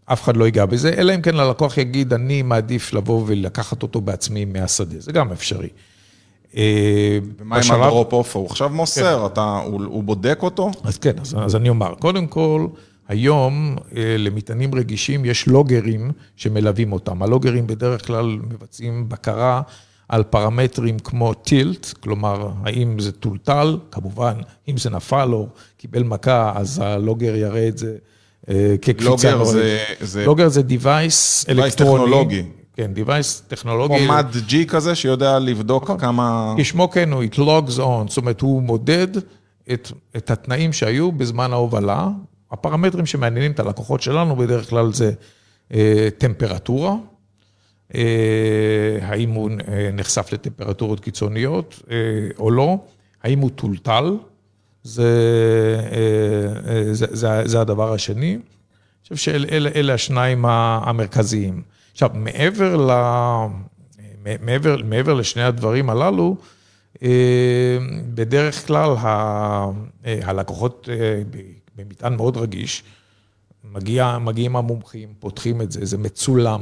[0.05, 4.01] אף אחד לא ייגע בזה, אלא אם כן ללקוח יגיד, אני מעדיף לבוא ולקחת אותו
[4.01, 5.69] בעצמי מהשדה, זה גם אפשרי.
[6.57, 8.35] אה, ומה עם הדרופ אוף?
[8.35, 9.25] הוא עכשיו מוסר, כן.
[9.25, 10.71] אתה, הוא, הוא בודק אותו?
[10.83, 12.67] אז כן, אז, אז אני אומר, קודם כל,
[13.07, 17.23] היום אה, למטענים רגישים יש לוגרים שמלווים אותם.
[17.23, 19.61] הלוגרים בדרך כלל מבצעים בקרה
[20.09, 24.33] על פרמטרים כמו טילט, כלומר, האם זה טולטל, כמובן,
[24.67, 27.95] אם זה נפל או קיבל מכה, אז הלוגר יראה את זה
[28.49, 29.31] אה, כקפיצה.
[29.31, 29.83] לוגר זה...
[29.99, 30.25] זה...
[30.25, 31.69] לוגר זה device אלקטרוני.
[31.69, 32.43] טכנולוגי.
[32.79, 33.99] כן, device טכנולוגי.
[33.99, 35.99] כמו מד G כזה, שיודע לבדוק נכון.
[35.99, 36.53] כמה...
[36.57, 39.07] כשמו כן הוא, it logs on, זאת אומרת, הוא מודד
[39.73, 42.07] את, את התנאים שהיו בזמן ההובלה.
[42.51, 45.11] הפרמטרים שמעניינים את הלקוחות שלנו בדרך כלל זה
[45.73, 46.95] אה, טמפרטורה,
[47.95, 51.97] אה, האם הוא אה, נחשף לטמפרטורות קיצוניות אה,
[52.39, 52.77] או לא,
[53.23, 54.17] האם הוא טולטל,
[54.83, 55.11] זה,
[56.91, 58.33] זה, זה, זה הדבר השני.
[58.33, 58.41] אני
[59.03, 61.61] חושב שאלה השניים המרכזיים.
[61.91, 62.91] עכשיו, מעבר, ל...
[64.41, 66.35] מעבר, מעבר לשני הדברים הללו,
[68.13, 68.95] בדרך כלל
[70.03, 70.89] הלקוחות
[71.75, 72.83] במטען מאוד רגיש,
[73.73, 76.61] מגיע, מגיעים המומחים, פותחים את זה, זה מצולם.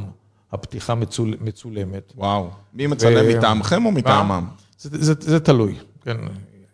[0.51, 2.13] הפתיחה מצול, מצולמת.
[2.15, 2.49] וואו.
[2.73, 3.37] מי מצלם ו...
[3.37, 4.47] מטעמכם או מטעמם?
[4.79, 6.17] זה, זה, זה תלוי, כן.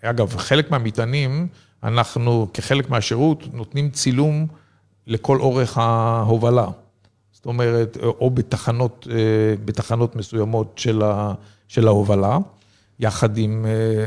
[0.04, 1.48] אגב, חלק מהמטענים,
[1.84, 4.48] אנחנו כחלק מהשירות נותנים צילום
[5.08, 6.68] לכל אורך ההובלה.
[7.44, 9.16] זאת אומרת, או בתחנות, אה,
[9.66, 11.34] בתחנות מסוימות של, ה,
[11.68, 12.38] של ההובלה,
[13.00, 14.06] יחד עם אה,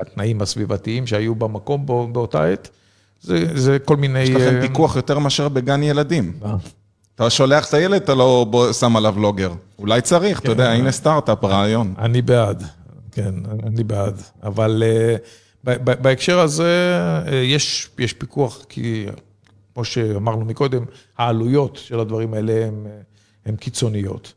[0.00, 2.68] התנאים הסביבתיים שהיו במקום באותה עת.
[3.20, 4.20] זה, זה כל מיני...
[4.20, 6.32] יש לכם אה, פיקוח יותר מאשר בגן ילדים.
[7.14, 9.52] אתה שולח את הילד, אתה לא שם עליו לוגר.
[9.78, 10.80] אולי צריך, אתה יודע, כן.
[10.80, 11.94] הנה סטארט-אפ, רעיון.
[11.98, 12.62] אני בעד,
[13.12, 13.34] כן,
[13.66, 14.22] אני בעד.
[14.42, 14.82] אבל
[15.84, 17.34] בהקשר הזה, אה,
[17.98, 19.06] יש פיקוח, כי
[19.74, 20.84] כמו שאמרנו מקודם,
[21.18, 22.68] העלויות של הדברים האלה
[23.46, 24.32] הן קיצוניות.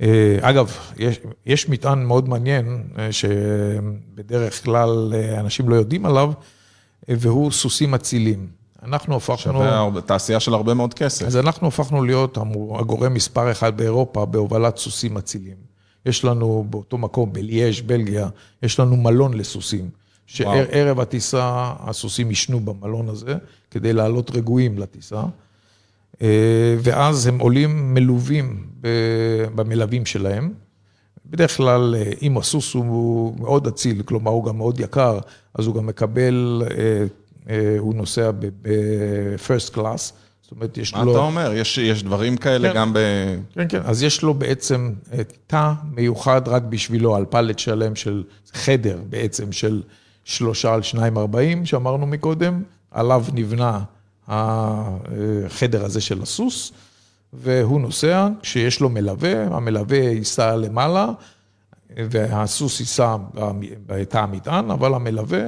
[0.00, 6.32] אה, אגב, יש, יש מטען מאוד מעניין, אה, שבדרך כלל אה, אנשים לא יודעים עליו,
[7.08, 8.46] והוא סוסים אצילים.
[8.82, 9.58] אנחנו הפכנו...
[9.58, 11.26] שווה תעשייה של הרבה מאוד כסף.
[11.26, 12.38] אז אנחנו הפכנו להיות
[12.78, 15.56] הגורם מספר אחד באירופה בהובלת סוסים אצילים.
[16.06, 18.28] יש לנו באותו מקום, בליאז', בלגיה,
[18.62, 19.90] יש לנו מלון לסוסים.
[20.32, 23.34] שערב הטיסה הסוסים ישנו במלון הזה,
[23.70, 25.22] כדי לעלות רגועים לטיסה.
[26.22, 28.66] אה, ואז הם עולים מלווים
[29.54, 30.52] במלווים שלהם.
[31.26, 35.18] בדרך כלל, אה, אם הסוס הוא מאוד אציל, כלומר הוא גם מאוד יקר,
[35.54, 36.62] אז הוא גם מקבל,
[37.48, 38.30] אה, הוא נוסע
[38.62, 40.12] ב-first class.
[40.42, 41.06] זאת אומרת, יש מה לו...
[41.06, 41.52] מה אתה אומר?
[41.52, 42.98] יש, יש דברים כאלה כן, גם ב...
[43.54, 43.80] כן, כן.
[43.84, 44.92] אז יש לו בעצם
[45.46, 49.82] תא מיוחד רק בשבילו, על פלט שלם של חדר בעצם של
[50.30, 53.80] שלושה על שניים ארבעים, שאמרנו מקודם, עליו נבנה
[54.28, 56.72] החדר הזה של הסוס,
[57.32, 61.08] והוא נוסע, כשיש לו מלווה, המלווה ייסע למעלה,
[61.96, 63.16] והסוס ייסע
[63.86, 65.42] בתא המטען, אבל המלווה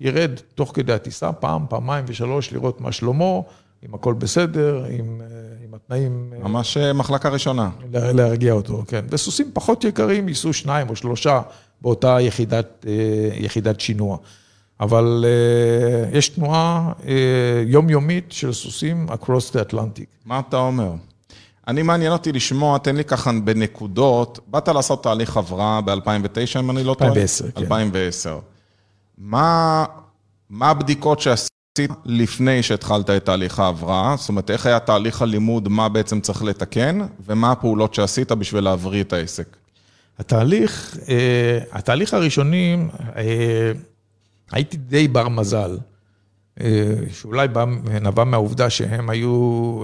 [0.00, 3.40] ירד תוך כדי הטיסה, פעם, פעמיים ושלוש, לראות מה שלמה,
[3.86, 5.20] אם הכל בסדר, אם,
[5.64, 6.32] אם התנאים...
[6.42, 7.70] ממש אה, מחלקה ראשונה.
[7.92, 9.04] להרגיע אותו, כן.
[9.10, 11.40] וסוסים פחות יקרים, ייסעו שניים או שלושה
[11.82, 12.92] באותה יחידת, אה,
[13.34, 14.16] יחידת שינוע.
[14.80, 17.04] אבל uh, יש תנועה uh,
[17.66, 20.06] יומיומית של סוסים across the Atlantic.
[20.24, 20.92] מה אתה אומר?
[21.68, 26.84] אני מעניין אותי לשמוע, תן לי ככה בנקודות, באת לעשות תהליך הבראה ב-2009, אם אני
[26.84, 27.10] לא טועה?
[27.10, 27.60] 2010, כן.
[27.60, 28.38] 2010.
[29.18, 29.84] מה,
[30.50, 34.14] מה הבדיקות שעשית לפני שהתחלת את תהליך ההבראה?
[34.18, 39.02] זאת אומרת, איך היה תהליך הלימוד, מה בעצם צריך לתקן, ומה הפעולות שעשית בשביל להבריא
[39.02, 39.56] את העסק?
[40.18, 42.76] התהליך, אה, התהליך הראשוני,
[43.16, 43.72] אה,
[44.50, 45.78] הייתי די בר מזל,
[46.60, 47.48] אה, שאולי
[48.00, 49.82] נבע מהעובדה שהם היו,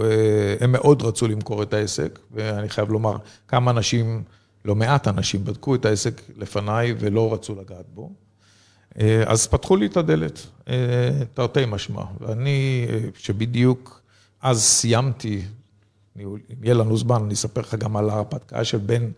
[0.61, 3.17] הם מאוד רצו למכור את העסק, ואני חייב לומר,
[3.49, 4.23] כמה אנשים,
[4.65, 8.13] לא מעט אנשים, בדקו את העסק לפניי ולא רצו לגעת בו.
[9.27, 10.47] אז פתחו לי את הדלת,
[11.35, 14.01] תרתי משמע, ואני, שבדיוק
[14.43, 15.43] אז סיימתי,
[16.19, 19.13] אם יהיה לנו זמן, אני אספר לך גם על ההרפתקה של בין...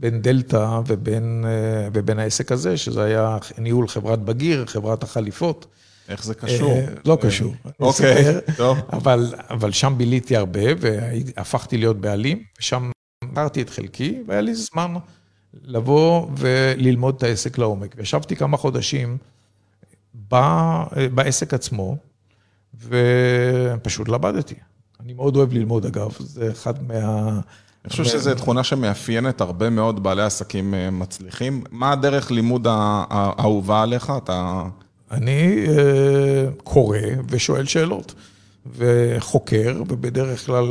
[0.00, 5.66] בין דלתא ובין, אה, ובין העסק הזה, שזה היה ניהול חברת בגיר, חברת החליפות.
[6.08, 6.72] איך זה קשור?
[6.72, 7.54] אה, לא קשור.
[7.80, 8.24] אוקיי,
[8.56, 8.78] טוב.
[8.92, 12.90] אבל, אבל שם ביליתי הרבה והפכתי להיות בעלים, ושם
[13.24, 14.94] אמרתי את חלקי, והיה לי זמן
[15.62, 17.94] לבוא וללמוד את העסק לעומק.
[17.96, 19.18] וישבתי כמה חודשים
[21.14, 21.96] בעסק עצמו,
[22.74, 24.54] ופשוט למדתי.
[25.00, 27.40] אני מאוד אוהב ללמוד, אגב, זה אחד מה...
[27.88, 31.64] אני חושב שזו תכונה שמאפיינת הרבה מאוד בעלי עסקים אה, מצליחים.
[31.70, 34.12] מה הדרך לימוד האהובה עליך?
[34.16, 34.64] אתה...
[35.10, 36.98] אני אה, קורא
[37.28, 38.14] ושואל שאלות,
[38.76, 40.64] וחוקר, ובדרך כלל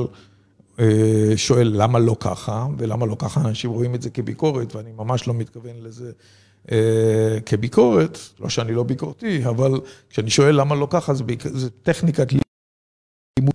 [0.79, 5.27] אה, שואל למה לא ככה, ולמה לא ככה אנשים רואים את זה כביקורת, ואני ממש
[5.27, 6.11] לא מתכוון לזה
[7.45, 9.71] כביקורת, לא שאני לא ביקורתי, אבל
[10.09, 13.53] כשאני שואל למה לא ככה, זה טכניקת לימוד.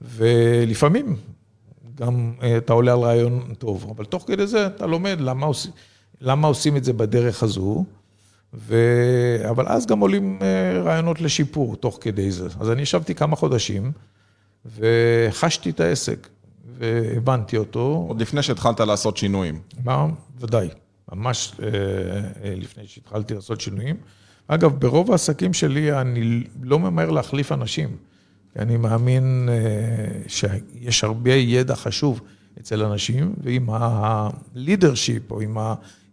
[0.00, 1.16] ולפעמים
[2.00, 5.66] גם אה, אתה עולה על רעיון טוב, אבל תוך כדי זה אתה לומד למה, עוש...
[6.20, 7.84] למה עושים את זה בדרך הזו,
[8.54, 8.76] ו...
[9.50, 12.48] אבל אז גם עולים אה, רעיונות לשיפור תוך כדי זה.
[12.60, 13.92] אז אני ישבתי כמה חודשים
[14.66, 16.28] וחשתי את העסק
[16.78, 18.04] והבנתי אותו.
[18.08, 19.60] עוד לפני שהתחלת לעשות שינויים.
[19.84, 20.06] מה?
[20.40, 20.68] ודאי,
[21.12, 21.68] ממש אה,
[22.56, 23.96] לפני שהתחלתי לעשות שינויים.
[24.48, 27.96] אגב, ברוב העסקים שלי אני לא ממהר להחליף אנשים.
[28.56, 32.20] אני מאמין אה, שיש הרבה ידע חשוב
[32.60, 35.40] אצל אנשים, ואם ה-leadership, או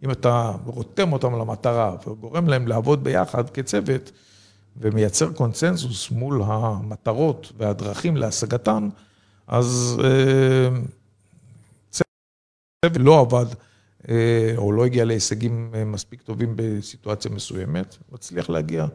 [0.04, 4.12] אם, אתה רותם אותם למטרה וגורם להם לעבוד ביחד כצוות,
[4.76, 8.88] ומייצר קונצנזוס מול המטרות והדרכים להשגתן,
[9.46, 10.68] אז אה,
[11.90, 13.46] צוות לא עבד
[14.08, 18.86] אה, או לא הגיע להישגים מספיק טובים בסיטואציה מסוימת, מצליח להגיע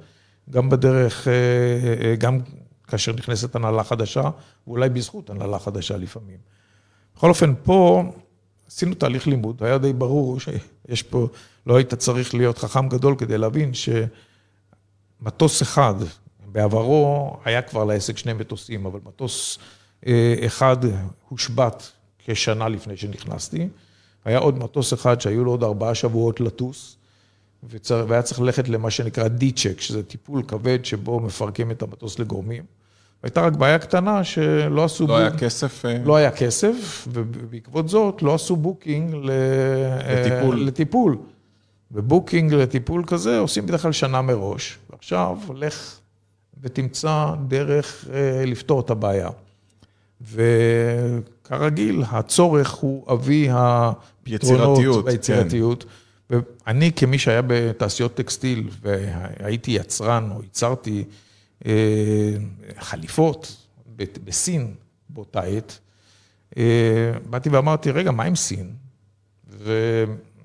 [0.50, 1.28] גם בדרך,
[2.18, 2.40] גם
[2.92, 4.30] כאשר נכנסת הנהלה חדשה,
[4.68, 6.38] ואולי בזכות הנהלה חדשה לפעמים.
[7.16, 8.04] בכל אופן, פה
[8.68, 11.28] עשינו תהליך לימוד, היה די ברור שיש פה,
[11.66, 13.72] לא היית צריך להיות חכם גדול כדי להבין
[15.22, 15.96] שמטוס אחד,
[16.52, 19.60] בעברו היה כבר לעסק שני מטוסים, אבל מטוס
[20.08, 20.78] אה, אחד
[21.30, 21.92] הושבת
[22.26, 23.68] כשנה לפני שנכנסתי.
[24.26, 26.98] היה עוד מטוס אחד שהיו לו עוד ארבעה שבועות לטוס,
[27.90, 32.64] והיה צריך ללכת למה שנקרא D-check, שזה טיפול כבד שבו מפרקים את המטוס לגורמים.
[33.24, 35.08] הייתה רק בעיה קטנה שלא עשו...
[35.08, 35.86] לא היה כסף?
[35.86, 35.98] אה?
[36.06, 40.68] לא היה כסף, ובעקבות זאת לא עשו booking לטיפול.
[40.68, 41.18] לטיפול.
[41.92, 44.78] ו booking לטיפול כזה עושים בדרך כלל שנה מראש.
[44.90, 45.96] ועכשיו, לך
[46.62, 49.30] ותמצא דרך אה, לפתור את הבעיה.
[50.22, 55.86] וכרגיל, הצורך הוא אבי הפתרונות יצירתיות, והיצירתיות.
[56.30, 56.40] כן.
[56.68, 61.31] ואני, כמי שהיה בתעשיות טקסטיל, והייתי יצרן או ייצרתי אה,
[62.80, 64.74] חליפות בסין
[65.10, 65.80] באותה עת,
[66.58, 68.74] אה, באתי ואמרתי, רגע, מה עם סין?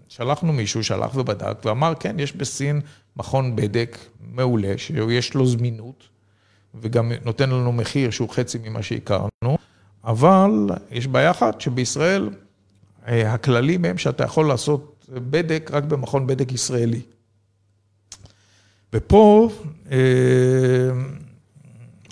[0.09, 2.81] ושלחנו מישהו, שלח ובדק, ואמר, כן, יש בסין
[3.17, 6.09] מכון בדק מעולה, שיש לו זמינות,
[6.75, 9.59] וגם נותן לנו מחיר שהוא חצי ממה שהכרנו,
[10.05, 10.51] אבל
[10.91, 12.31] יש בעיה אחת, שבישראל
[13.09, 17.01] אה, הכללים הם שאתה יכול לעשות בדק רק במכון בדק ישראלי.
[18.93, 19.49] ופה
[19.91, 19.97] אה,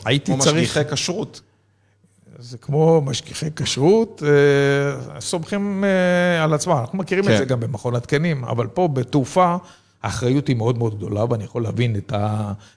[0.05, 0.55] הייתי כמו צריך...
[0.55, 1.41] כמו משגיחי כשרות.
[2.39, 5.85] זה כמו משגיחי כשרות, אה, סומכים
[6.43, 7.33] על עצמם, אנחנו מכירים כן.
[7.33, 9.57] את זה גם במכון התקנים, אבל פה בתעופה
[10.03, 11.97] האחריות היא מאוד מאוד גדולה, ואני יכול להבין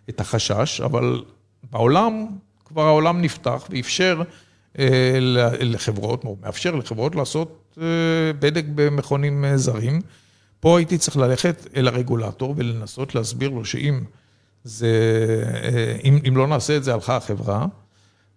[0.10, 1.24] את החשש, אבל
[1.72, 2.26] בעולם,
[2.66, 4.22] כבר העולם נפתח ואפשר
[4.80, 5.18] אה,
[5.60, 7.86] לחברות, מאפשר לחברות לעשות אה,
[8.40, 10.02] בדק במכונים אה, זרים.
[10.60, 14.04] פה הייתי צריך ללכת אל הרגולטור ולנסות להסביר לו שאם
[14.64, 14.94] זה,
[16.04, 17.66] אם, אם לא נעשה את זה, הלכה החברה,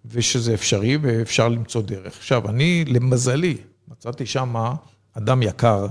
[0.04, 2.16] ושזה אפשרי ואפשר למצוא דרך.
[2.16, 3.56] עכשיו, אני, למזלי,
[3.88, 4.54] מצאתי שם
[5.14, 5.86] אדם יקר,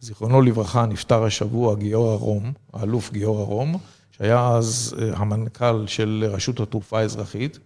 [0.00, 3.76] זיכרונו לברכה, נפטר השבוע, גיורא רום, האלוף גיורא רום,
[4.10, 7.58] שהיה אז המנכ"ל של רשות התעופה האזרחית.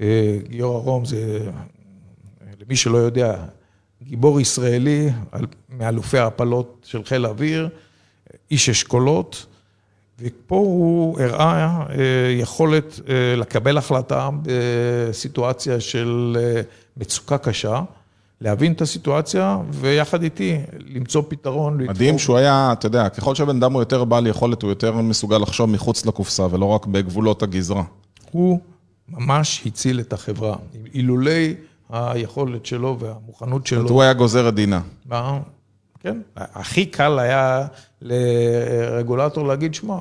[0.00, 1.50] אה, גיורא רום זה,
[2.60, 3.44] למי שלא יודע,
[4.02, 5.10] גיבור ישראלי
[5.78, 7.68] מאלופי ההפלות של חיל האוויר,
[8.50, 9.46] איש אשכולות,
[10.20, 11.96] ופה הוא הראה אה,
[12.40, 16.36] יכולת אה, לקבל החלטה בסיטואציה של
[16.96, 17.82] מצוקה קשה.
[18.40, 20.58] להבין את הסיטואציה, ויחד איתי
[20.94, 21.76] למצוא פתרון.
[21.76, 25.38] מדהים שהוא היה, אתה יודע, ככל שהבן אדם הוא יותר בעל יכולת, הוא יותר מסוגל
[25.38, 27.82] לחשוב מחוץ לקופסה, ולא רק בגבולות הגזרה.
[28.30, 28.60] הוא
[29.08, 30.56] ממש הציל את החברה.
[30.94, 31.54] אילולי
[31.92, 33.88] היכולת שלו והמוכנות שלו.
[33.88, 34.80] הוא היה גוזר את דינה.
[35.06, 35.38] מה?
[36.00, 36.20] כן.
[36.36, 37.66] הכי קל היה
[38.02, 40.00] לרגולטור להגיד, שמע,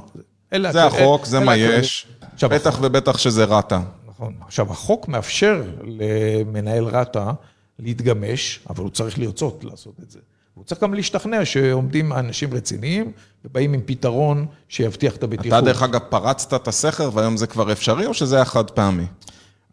[0.53, 0.71] אלה...
[0.71, 2.07] זה החוק, זה מה יש.
[2.43, 3.79] בטח ובטח שזה רת"א.
[4.07, 4.33] נכון.
[4.47, 7.31] עכשיו, החוק מאפשר למנהל רת"א
[7.79, 10.19] להתגמש, אבל הוא צריך לרצות לעשות את זה.
[10.53, 13.11] הוא צריך גם להשתכנע שעומדים אנשים רציניים
[13.45, 15.59] ובאים עם פתרון שיבטיח את הבטיחות.
[15.59, 19.05] אתה דרך אגב פרצת את הסכר והיום זה כבר אפשרי או שזה היה חד פעמי?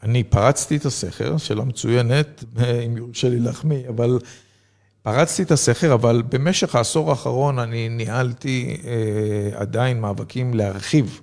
[0.03, 2.45] אני פרצתי את הסכר, שאלה מצוינת,
[2.87, 4.19] אם יורשה לי להחמיא, אבל
[5.03, 11.21] פרצתי את הסכר, אבל במשך העשור האחרון אני ניהלתי אה, עדיין מאבקים להרחיב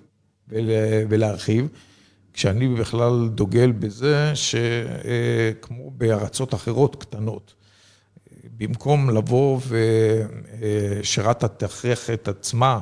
[1.10, 1.68] ולהרחיב.
[2.34, 7.54] כשאני בכלל דוגל בזה שכמו בארצות אחרות קטנות,
[8.58, 9.60] במקום לבוא
[11.00, 12.80] ושרת"א תכריח את עצמה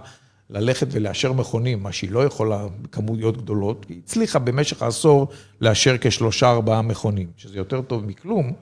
[0.52, 5.28] ללכת ולאשר מכונים, מה שהיא לא יכולה בכמויות גדולות, היא הצליחה במשך העשור
[5.62, 8.54] לאשר כשלושה ארבעה מכונים, שזה יותר טוב מכלום,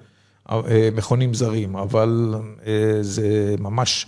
[0.95, 2.35] מכונים זרים, אבל
[3.01, 4.05] זה ממש,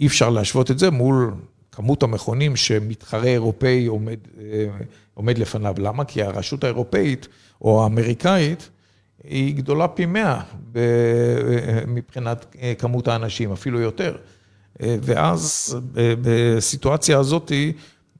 [0.00, 1.34] אי אפשר להשוות את זה מול
[1.72, 4.18] כמות המכונים שמתחרה אירופאי עומד,
[5.14, 5.74] עומד לפניו.
[5.78, 6.04] למה?
[6.04, 7.28] כי הרשות האירופאית
[7.62, 8.70] או האמריקאית
[9.24, 10.40] היא גדולה פי מאה
[11.86, 14.16] מבחינת כמות האנשים, אפילו יותר.
[14.80, 17.52] ואז בסיטואציה הזאת,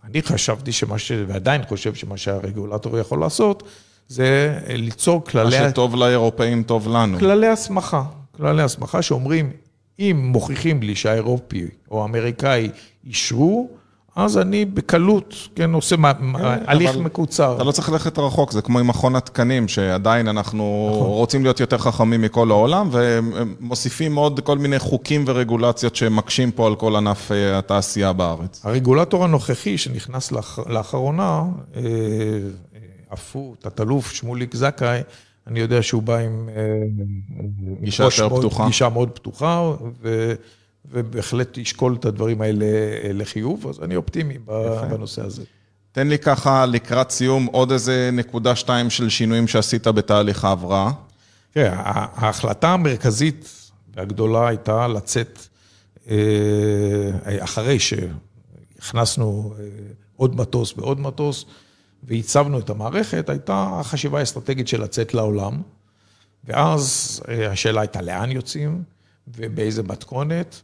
[0.05, 1.13] אני חשבתי שמה ש...
[1.27, 3.63] ועדיין חושב שמה שהרגולטור יכול לעשות,
[4.09, 5.61] זה ליצור כללי...
[5.61, 7.19] מה שטוב לאירופאים טוב לנו.
[7.19, 8.03] כללי הסמכה.
[8.37, 9.51] כללי הסמכה שאומרים,
[9.99, 12.71] אם מוכיחים לי שהאירופי או האמריקאי
[13.07, 13.71] אישרו,
[14.19, 17.57] אז אני בקלות, כן, עושה כן, הליך מקוצר.
[17.57, 21.07] אתה לא צריך ללכת רחוק, זה כמו עם מכון התקנים, שעדיין אנחנו נכון.
[21.07, 26.75] רוצים להיות יותר חכמים מכל העולם, ומוסיפים עוד כל מיני חוקים ורגולציות שמקשים פה על
[26.75, 28.61] כל ענף אה, התעשייה בארץ.
[28.65, 30.33] הרגולטור הנוכחי שנכנס
[30.67, 31.43] לאחרונה,
[31.77, 31.83] אה,
[33.11, 35.01] עפו, תת-אלוף שמוליק זכאי,
[35.47, 36.63] אני יודע שהוא בא עם אה,
[37.81, 38.67] גישה יותר פתוחה.
[38.67, 40.35] גישה מאוד פתוחה, ו...
[40.91, 44.87] ובהחלט ישקול את הדברים האלה אה, לחיוב, אז אני אופטימי יפה.
[44.91, 45.43] בנושא הזה.
[45.93, 50.91] תן לי ככה לקראת סיום עוד איזה נקודה שתיים של שינויים שעשית בתהליך ההבראה.
[51.53, 53.49] כן, ההחלטה המרכזית
[53.95, 55.39] והגדולה הייתה לצאת
[56.11, 56.17] אה,
[57.39, 59.65] אחרי שהכנסנו אה,
[60.17, 61.45] עוד מטוס ועוד מטוס
[62.03, 65.63] והצבנו את המערכת, הייתה החשיבה האסטרטגית של לצאת לעולם.
[66.45, 67.21] ואז
[67.51, 68.83] השאלה הייתה לאן יוצאים
[69.29, 70.61] ובאיזה מתכונת.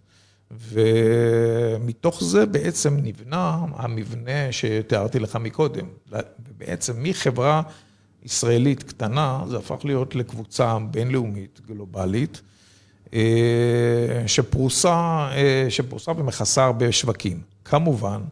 [0.58, 5.86] ומתוך זה בעצם נבנה המבנה שתיארתי לך מקודם.
[6.58, 7.62] בעצם מחברה
[8.22, 12.42] ישראלית קטנה, זה הפך להיות לקבוצה בינלאומית, גלובלית,
[13.14, 17.40] אה, שפרוסה, אה, שפרוסה ומכסה הרבה שווקים.
[17.64, 18.22] כמובן,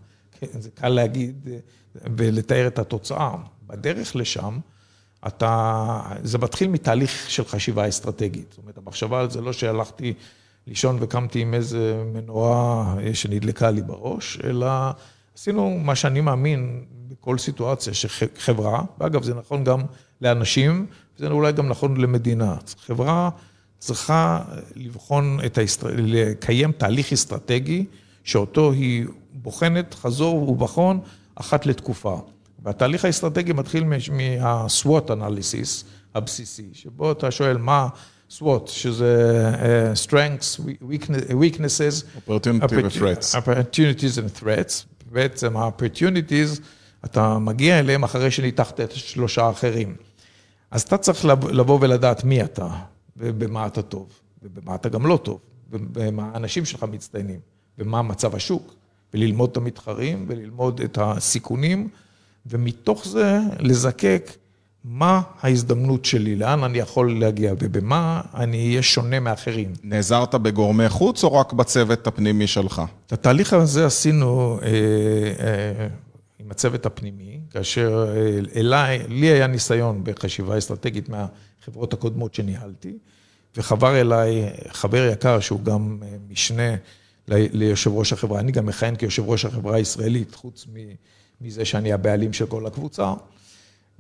[0.40, 1.48] כן, זה קל להגיד,
[1.94, 3.34] ולתאר את התוצאה.
[3.66, 4.58] בדרך לשם,
[5.26, 8.46] אתה, זה מתחיל מתהליך של חשיבה אסטרטגית.
[8.50, 10.14] זאת אומרת, המחשבה על זה לא שהלכתי
[10.66, 14.66] לישון וקמתי עם איזה מנורה שנדלקה לי בראש, אלא
[15.36, 19.80] עשינו מה שאני מאמין בכל סיטואציה, שחברה, ואגב, זה נכון גם
[20.20, 20.86] לאנשים,
[21.16, 22.56] וזה אולי גם נכון למדינה.
[22.86, 23.30] חברה
[23.78, 24.40] צריכה
[24.76, 25.88] לבחון את האסטר...
[25.96, 27.84] לקיים תהליך אסטרטגי,
[28.24, 31.00] שאותו היא בוחנת חזור ובחון
[31.34, 32.20] אחת לתקופה.
[32.62, 35.84] והתהליך האסטרטגי מתחיל מה-SWOT analysis
[36.14, 37.88] הבסיסי, שבו אתה שואל מה
[38.38, 40.60] SWOT, שזה uh, strengths,
[41.30, 43.34] weaknesses, opportunity ו-threats.
[43.34, 44.86] opportunities and threats.
[45.12, 46.60] בעצם ה-opportunities,
[47.04, 49.96] אתה מגיע אליהם אחרי שניתחת את שלושה האחרים.
[50.70, 52.68] אז אתה צריך לבוא ולדעת מי אתה,
[53.16, 54.08] ובמה אתה טוב,
[54.42, 57.40] ובמה אתה גם לא טוב, ובמה האנשים שלך מצטיינים,
[57.78, 58.74] ומה מצב השוק,
[59.14, 61.88] וללמוד את המתחרים, וללמוד את הסיכונים.
[62.46, 64.30] ומתוך זה לזקק
[64.84, 69.72] מה ההזדמנות שלי, לאן אני יכול להגיע ובמה אני אהיה שונה מאחרים.
[69.82, 72.82] נעזרת בגורמי חוץ או רק בצוות הפנימי שלך?
[73.06, 75.88] את התהליך הזה עשינו אה, אה,
[76.38, 82.92] עם הצוות הפנימי, כאשר אה, אליי, לי היה ניסיון בחשיבה אסטרטגית מהחברות הקודמות שניהלתי,
[83.56, 86.76] וחבר אליי חבר יקר שהוא גם אה, משנה
[87.28, 90.66] ליושב ראש החברה, אני גם מכהן כיושב ראש החברה הישראלית, חוץ.
[91.40, 93.12] מזה שאני הבעלים של כל הקבוצה.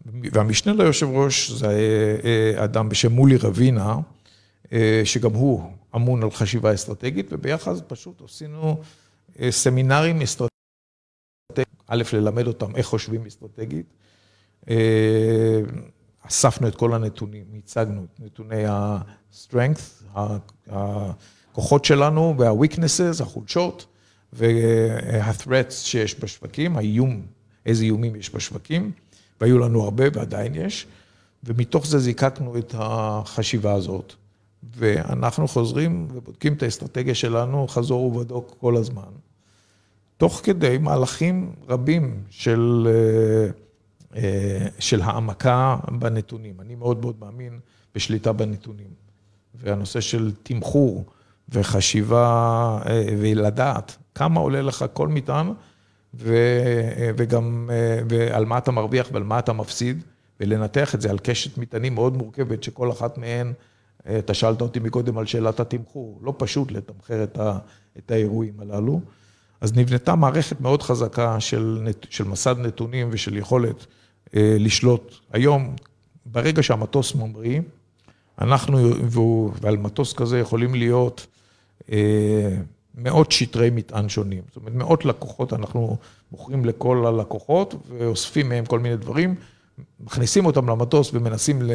[0.06, 1.78] והמשנה ליושב ראש זה
[2.24, 3.96] אה, אדם בשם מולי רבינה,
[4.72, 8.80] אה, שגם הוא אמון על חשיבה אסטרטגית, וביחד פשוט עשינו
[9.40, 10.52] אה, סמינרים אסטרטגיים,
[11.86, 13.86] א', ללמד אותם איך חושבים אסטרטגית.
[16.22, 20.18] אספנו את כל הנתונים, הצגנו את נתוני ה-strength,
[20.66, 23.86] הכוחות שלנו וה-weaknesses, החולשות.
[24.32, 27.26] וה-threats שיש בשווקים, האיום,
[27.66, 28.92] איזה איומים יש בשווקים,
[29.42, 30.86] והיו לנו הרבה ועדיין יש,
[31.44, 34.14] ומתוך זה זיקקנו את החשיבה הזאת.
[34.76, 39.10] ואנחנו חוזרים ובודקים את האסטרטגיה שלנו חזור ובדוק כל הזמן.
[40.16, 42.88] תוך כדי מהלכים רבים של,
[44.16, 46.60] אה, של העמקה בנתונים.
[46.60, 47.58] אני מאוד מאוד מאמין
[47.94, 48.90] בשליטה בנתונים.
[49.54, 51.04] והנושא של תמחור
[51.48, 55.52] וחשיבה אה, ולדעת כמה עולה לך כל מטען,
[56.14, 57.70] וגם,
[58.08, 60.02] ועל מה אתה מרוויח ועל מה אתה מפסיד,
[60.40, 63.52] ולנתח את זה על קשת מטענים מאוד מורכבת, שכל אחת מהן,
[64.18, 67.58] אתה שאלת אותי מקודם על שאלת התמחור, לא פשוט לתמחר את, ה,
[67.98, 69.00] את האירועים הללו.
[69.60, 73.86] אז נבנתה מערכת מאוד חזקה של מסד נתונים ושל יכולת
[74.36, 75.14] אה, לשלוט.
[75.32, 75.76] היום,
[76.26, 77.60] ברגע שהמטוס ממריא,
[78.40, 78.78] אנחנו,
[79.60, 81.26] ועל מטוס כזה יכולים להיות
[81.92, 82.56] אה,
[82.94, 84.42] מאות שטרי מטען שונים.
[84.48, 85.96] זאת אומרת, מאות לקוחות אנחנו
[86.32, 89.34] מוכרים לכל הלקוחות ואוספים מהם כל מיני דברים,
[90.00, 91.70] מכניסים אותם למטוס ומנסים, ל...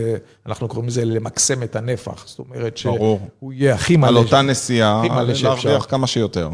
[0.46, 2.28] אנחנו קוראים לזה למקסם את הנפח.
[2.28, 4.08] זאת אומרת שהוא יהיה הכי מלא.
[4.08, 5.04] על אותה נסיעה,
[5.44, 6.50] להרוויח כמה שיותר.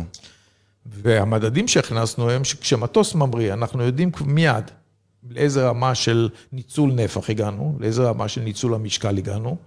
[0.86, 4.72] והמדדים שהכנסנו הם שכשמטוס ממריא, אנחנו יודעים מיד
[5.30, 9.57] לאיזה רמה של ניצול נפח הגענו, לאיזה רמה של ניצול המשקל הגענו.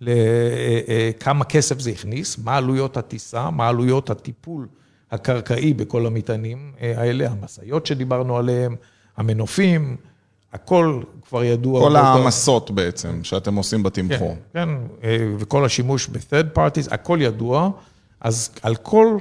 [0.00, 4.66] לכמה כסף זה הכניס, מה עלויות הטיסה, מה עלויות הטיפול
[5.10, 8.76] הקרקעי בכל המטענים האלה, המשאיות שדיברנו עליהן,
[9.16, 9.96] המנופים,
[10.52, 11.80] הכל כבר ידוע.
[11.80, 14.36] כל העמסות בעצם שאתם עושים בתמחור.
[14.52, 14.68] כן,
[15.02, 17.70] כן, וכל השימוש ב-third parties, הכל ידוע.
[18.20, 19.16] אז על כל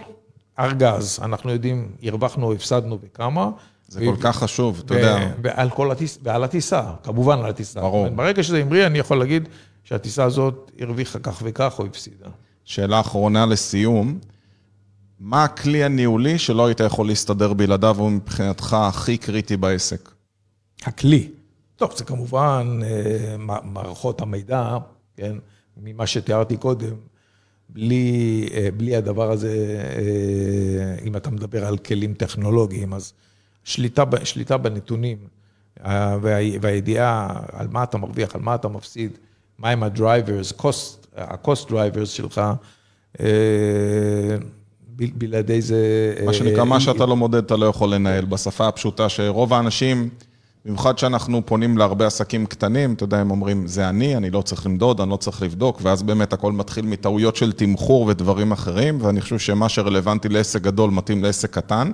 [0.59, 3.49] ארגז, אנחנו יודעים, הרווחנו או הפסדנו בכמה.
[3.87, 5.31] זה כל כך חשוב, אתה יודע.
[5.41, 7.81] ועל כל הטיסה, ועל הטיסה, כמובן על הטיסה.
[7.81, 8.09] ברור.
[8.09, 9.49] ברגע שזה המריא, אני יכול להגיד
[9.93, 12.29] שהטיסה הזאת הרוויחה כך וכך או הפסידה.
[12.65, 14.19] שאלה אחרונה לסיום,
[15.19, 20.11] מה הכלי הניהולי שלא היית יכול להסתדר בלעדיו, הוא מבחינתך הכי קריטי בעסק?
[20.83, 21.29] הכלי.
[21.75, 24.77] טוב, זה כמובן אה, מערכות המידע,
[25.17, 25.35] כן,
[25.77, 26.95] ממה שתיארתי קודם,
[27.69, 33.13] בלי, אה, בלי הדבר הזה, אה, אם אתה מדבר על כלים טכנולוגיים, אז
[33.63, 35.17] שליטה, שליטה בנתונים
[36.61, 39.17] והידיעה על מה אתה מרוויח, על מה אתה מפסיד,
[39.63, 40.53] מהם ה drivers,
[41.17, 42.41] ה-cost drivers שלך,
[43.19, 43.25] אה,
[44.95, 45.77] בלעדי זה...
[46.25, 48.25] מה שנקרא, מה שאתה לא מודד, אתה לא יכול לנהל.
[48.25, 50.09] בשפה הפשוטה, שרוב האנשים,
[50.65, 54.65] במיוחד שאנחנו פונים להרבה עסקים קטנים, אתה יודע, הם אומרים, זה אני, אני לא צריך
[54.65, 59.21] למדוד, אני לא צריך לבדוק, ואז באמת הכל מתחיל מטעויות של תמחור ודברים אחרים, ואני
[59.21, 61.91] חושב שמה שרלוונטי לעסק גדול מתאים לעסק קטן.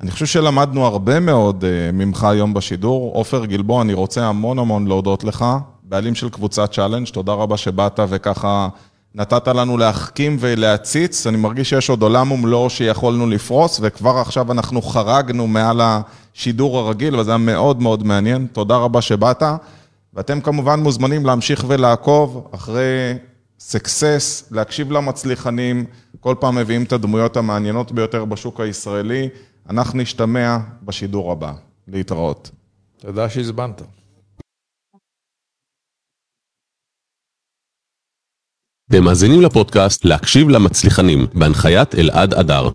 [0.00, 3.12] אני חושב שלמדנו הרבה מאוד אה, ממך היום בשידור.
[3.14, 5.44] עופר גלבוע, אני רוצה המון המון להודות לך.
[5.88, 8.68] בעלים של קבוצת Challenge, תודה רבה שבאת וככה
[9.14, 11.26] נתת לנו להחכים ולהציץ.
[11.26, 17.16] אני מרגיש שיש עוד עולם ומלואו שיכולנו לפרוס, וכבר עכשיו אנחנו חרגנו מעל השידור הרגיל,
[17.16, 18.46] וזה היה מאוד מאוד מעניין.
[18.52, 19.42] תודה רבה שבאת,
[20.14, 23.14] ואתם כמובן מוזמנים להמשיך ולעקוב אחרי
[23.58, 25.84] סקסס, להקשיב למצליחנים,
[26.20, 29.28] כל פעם מביאים את הדמויות המעניינות ביותר בשוק הישראלי.
[29.70, 31.52] אנחנו נשתמע בשידור הבא.
[31.88, 32.50] להתראות.
[32.98, 33.82] תודה שהזמנת.
[38.90, 39.08] אתם
[39.40, 42.68] לפודקאסט להקשיב למצליחנים, בהנחיית אלעד אדר.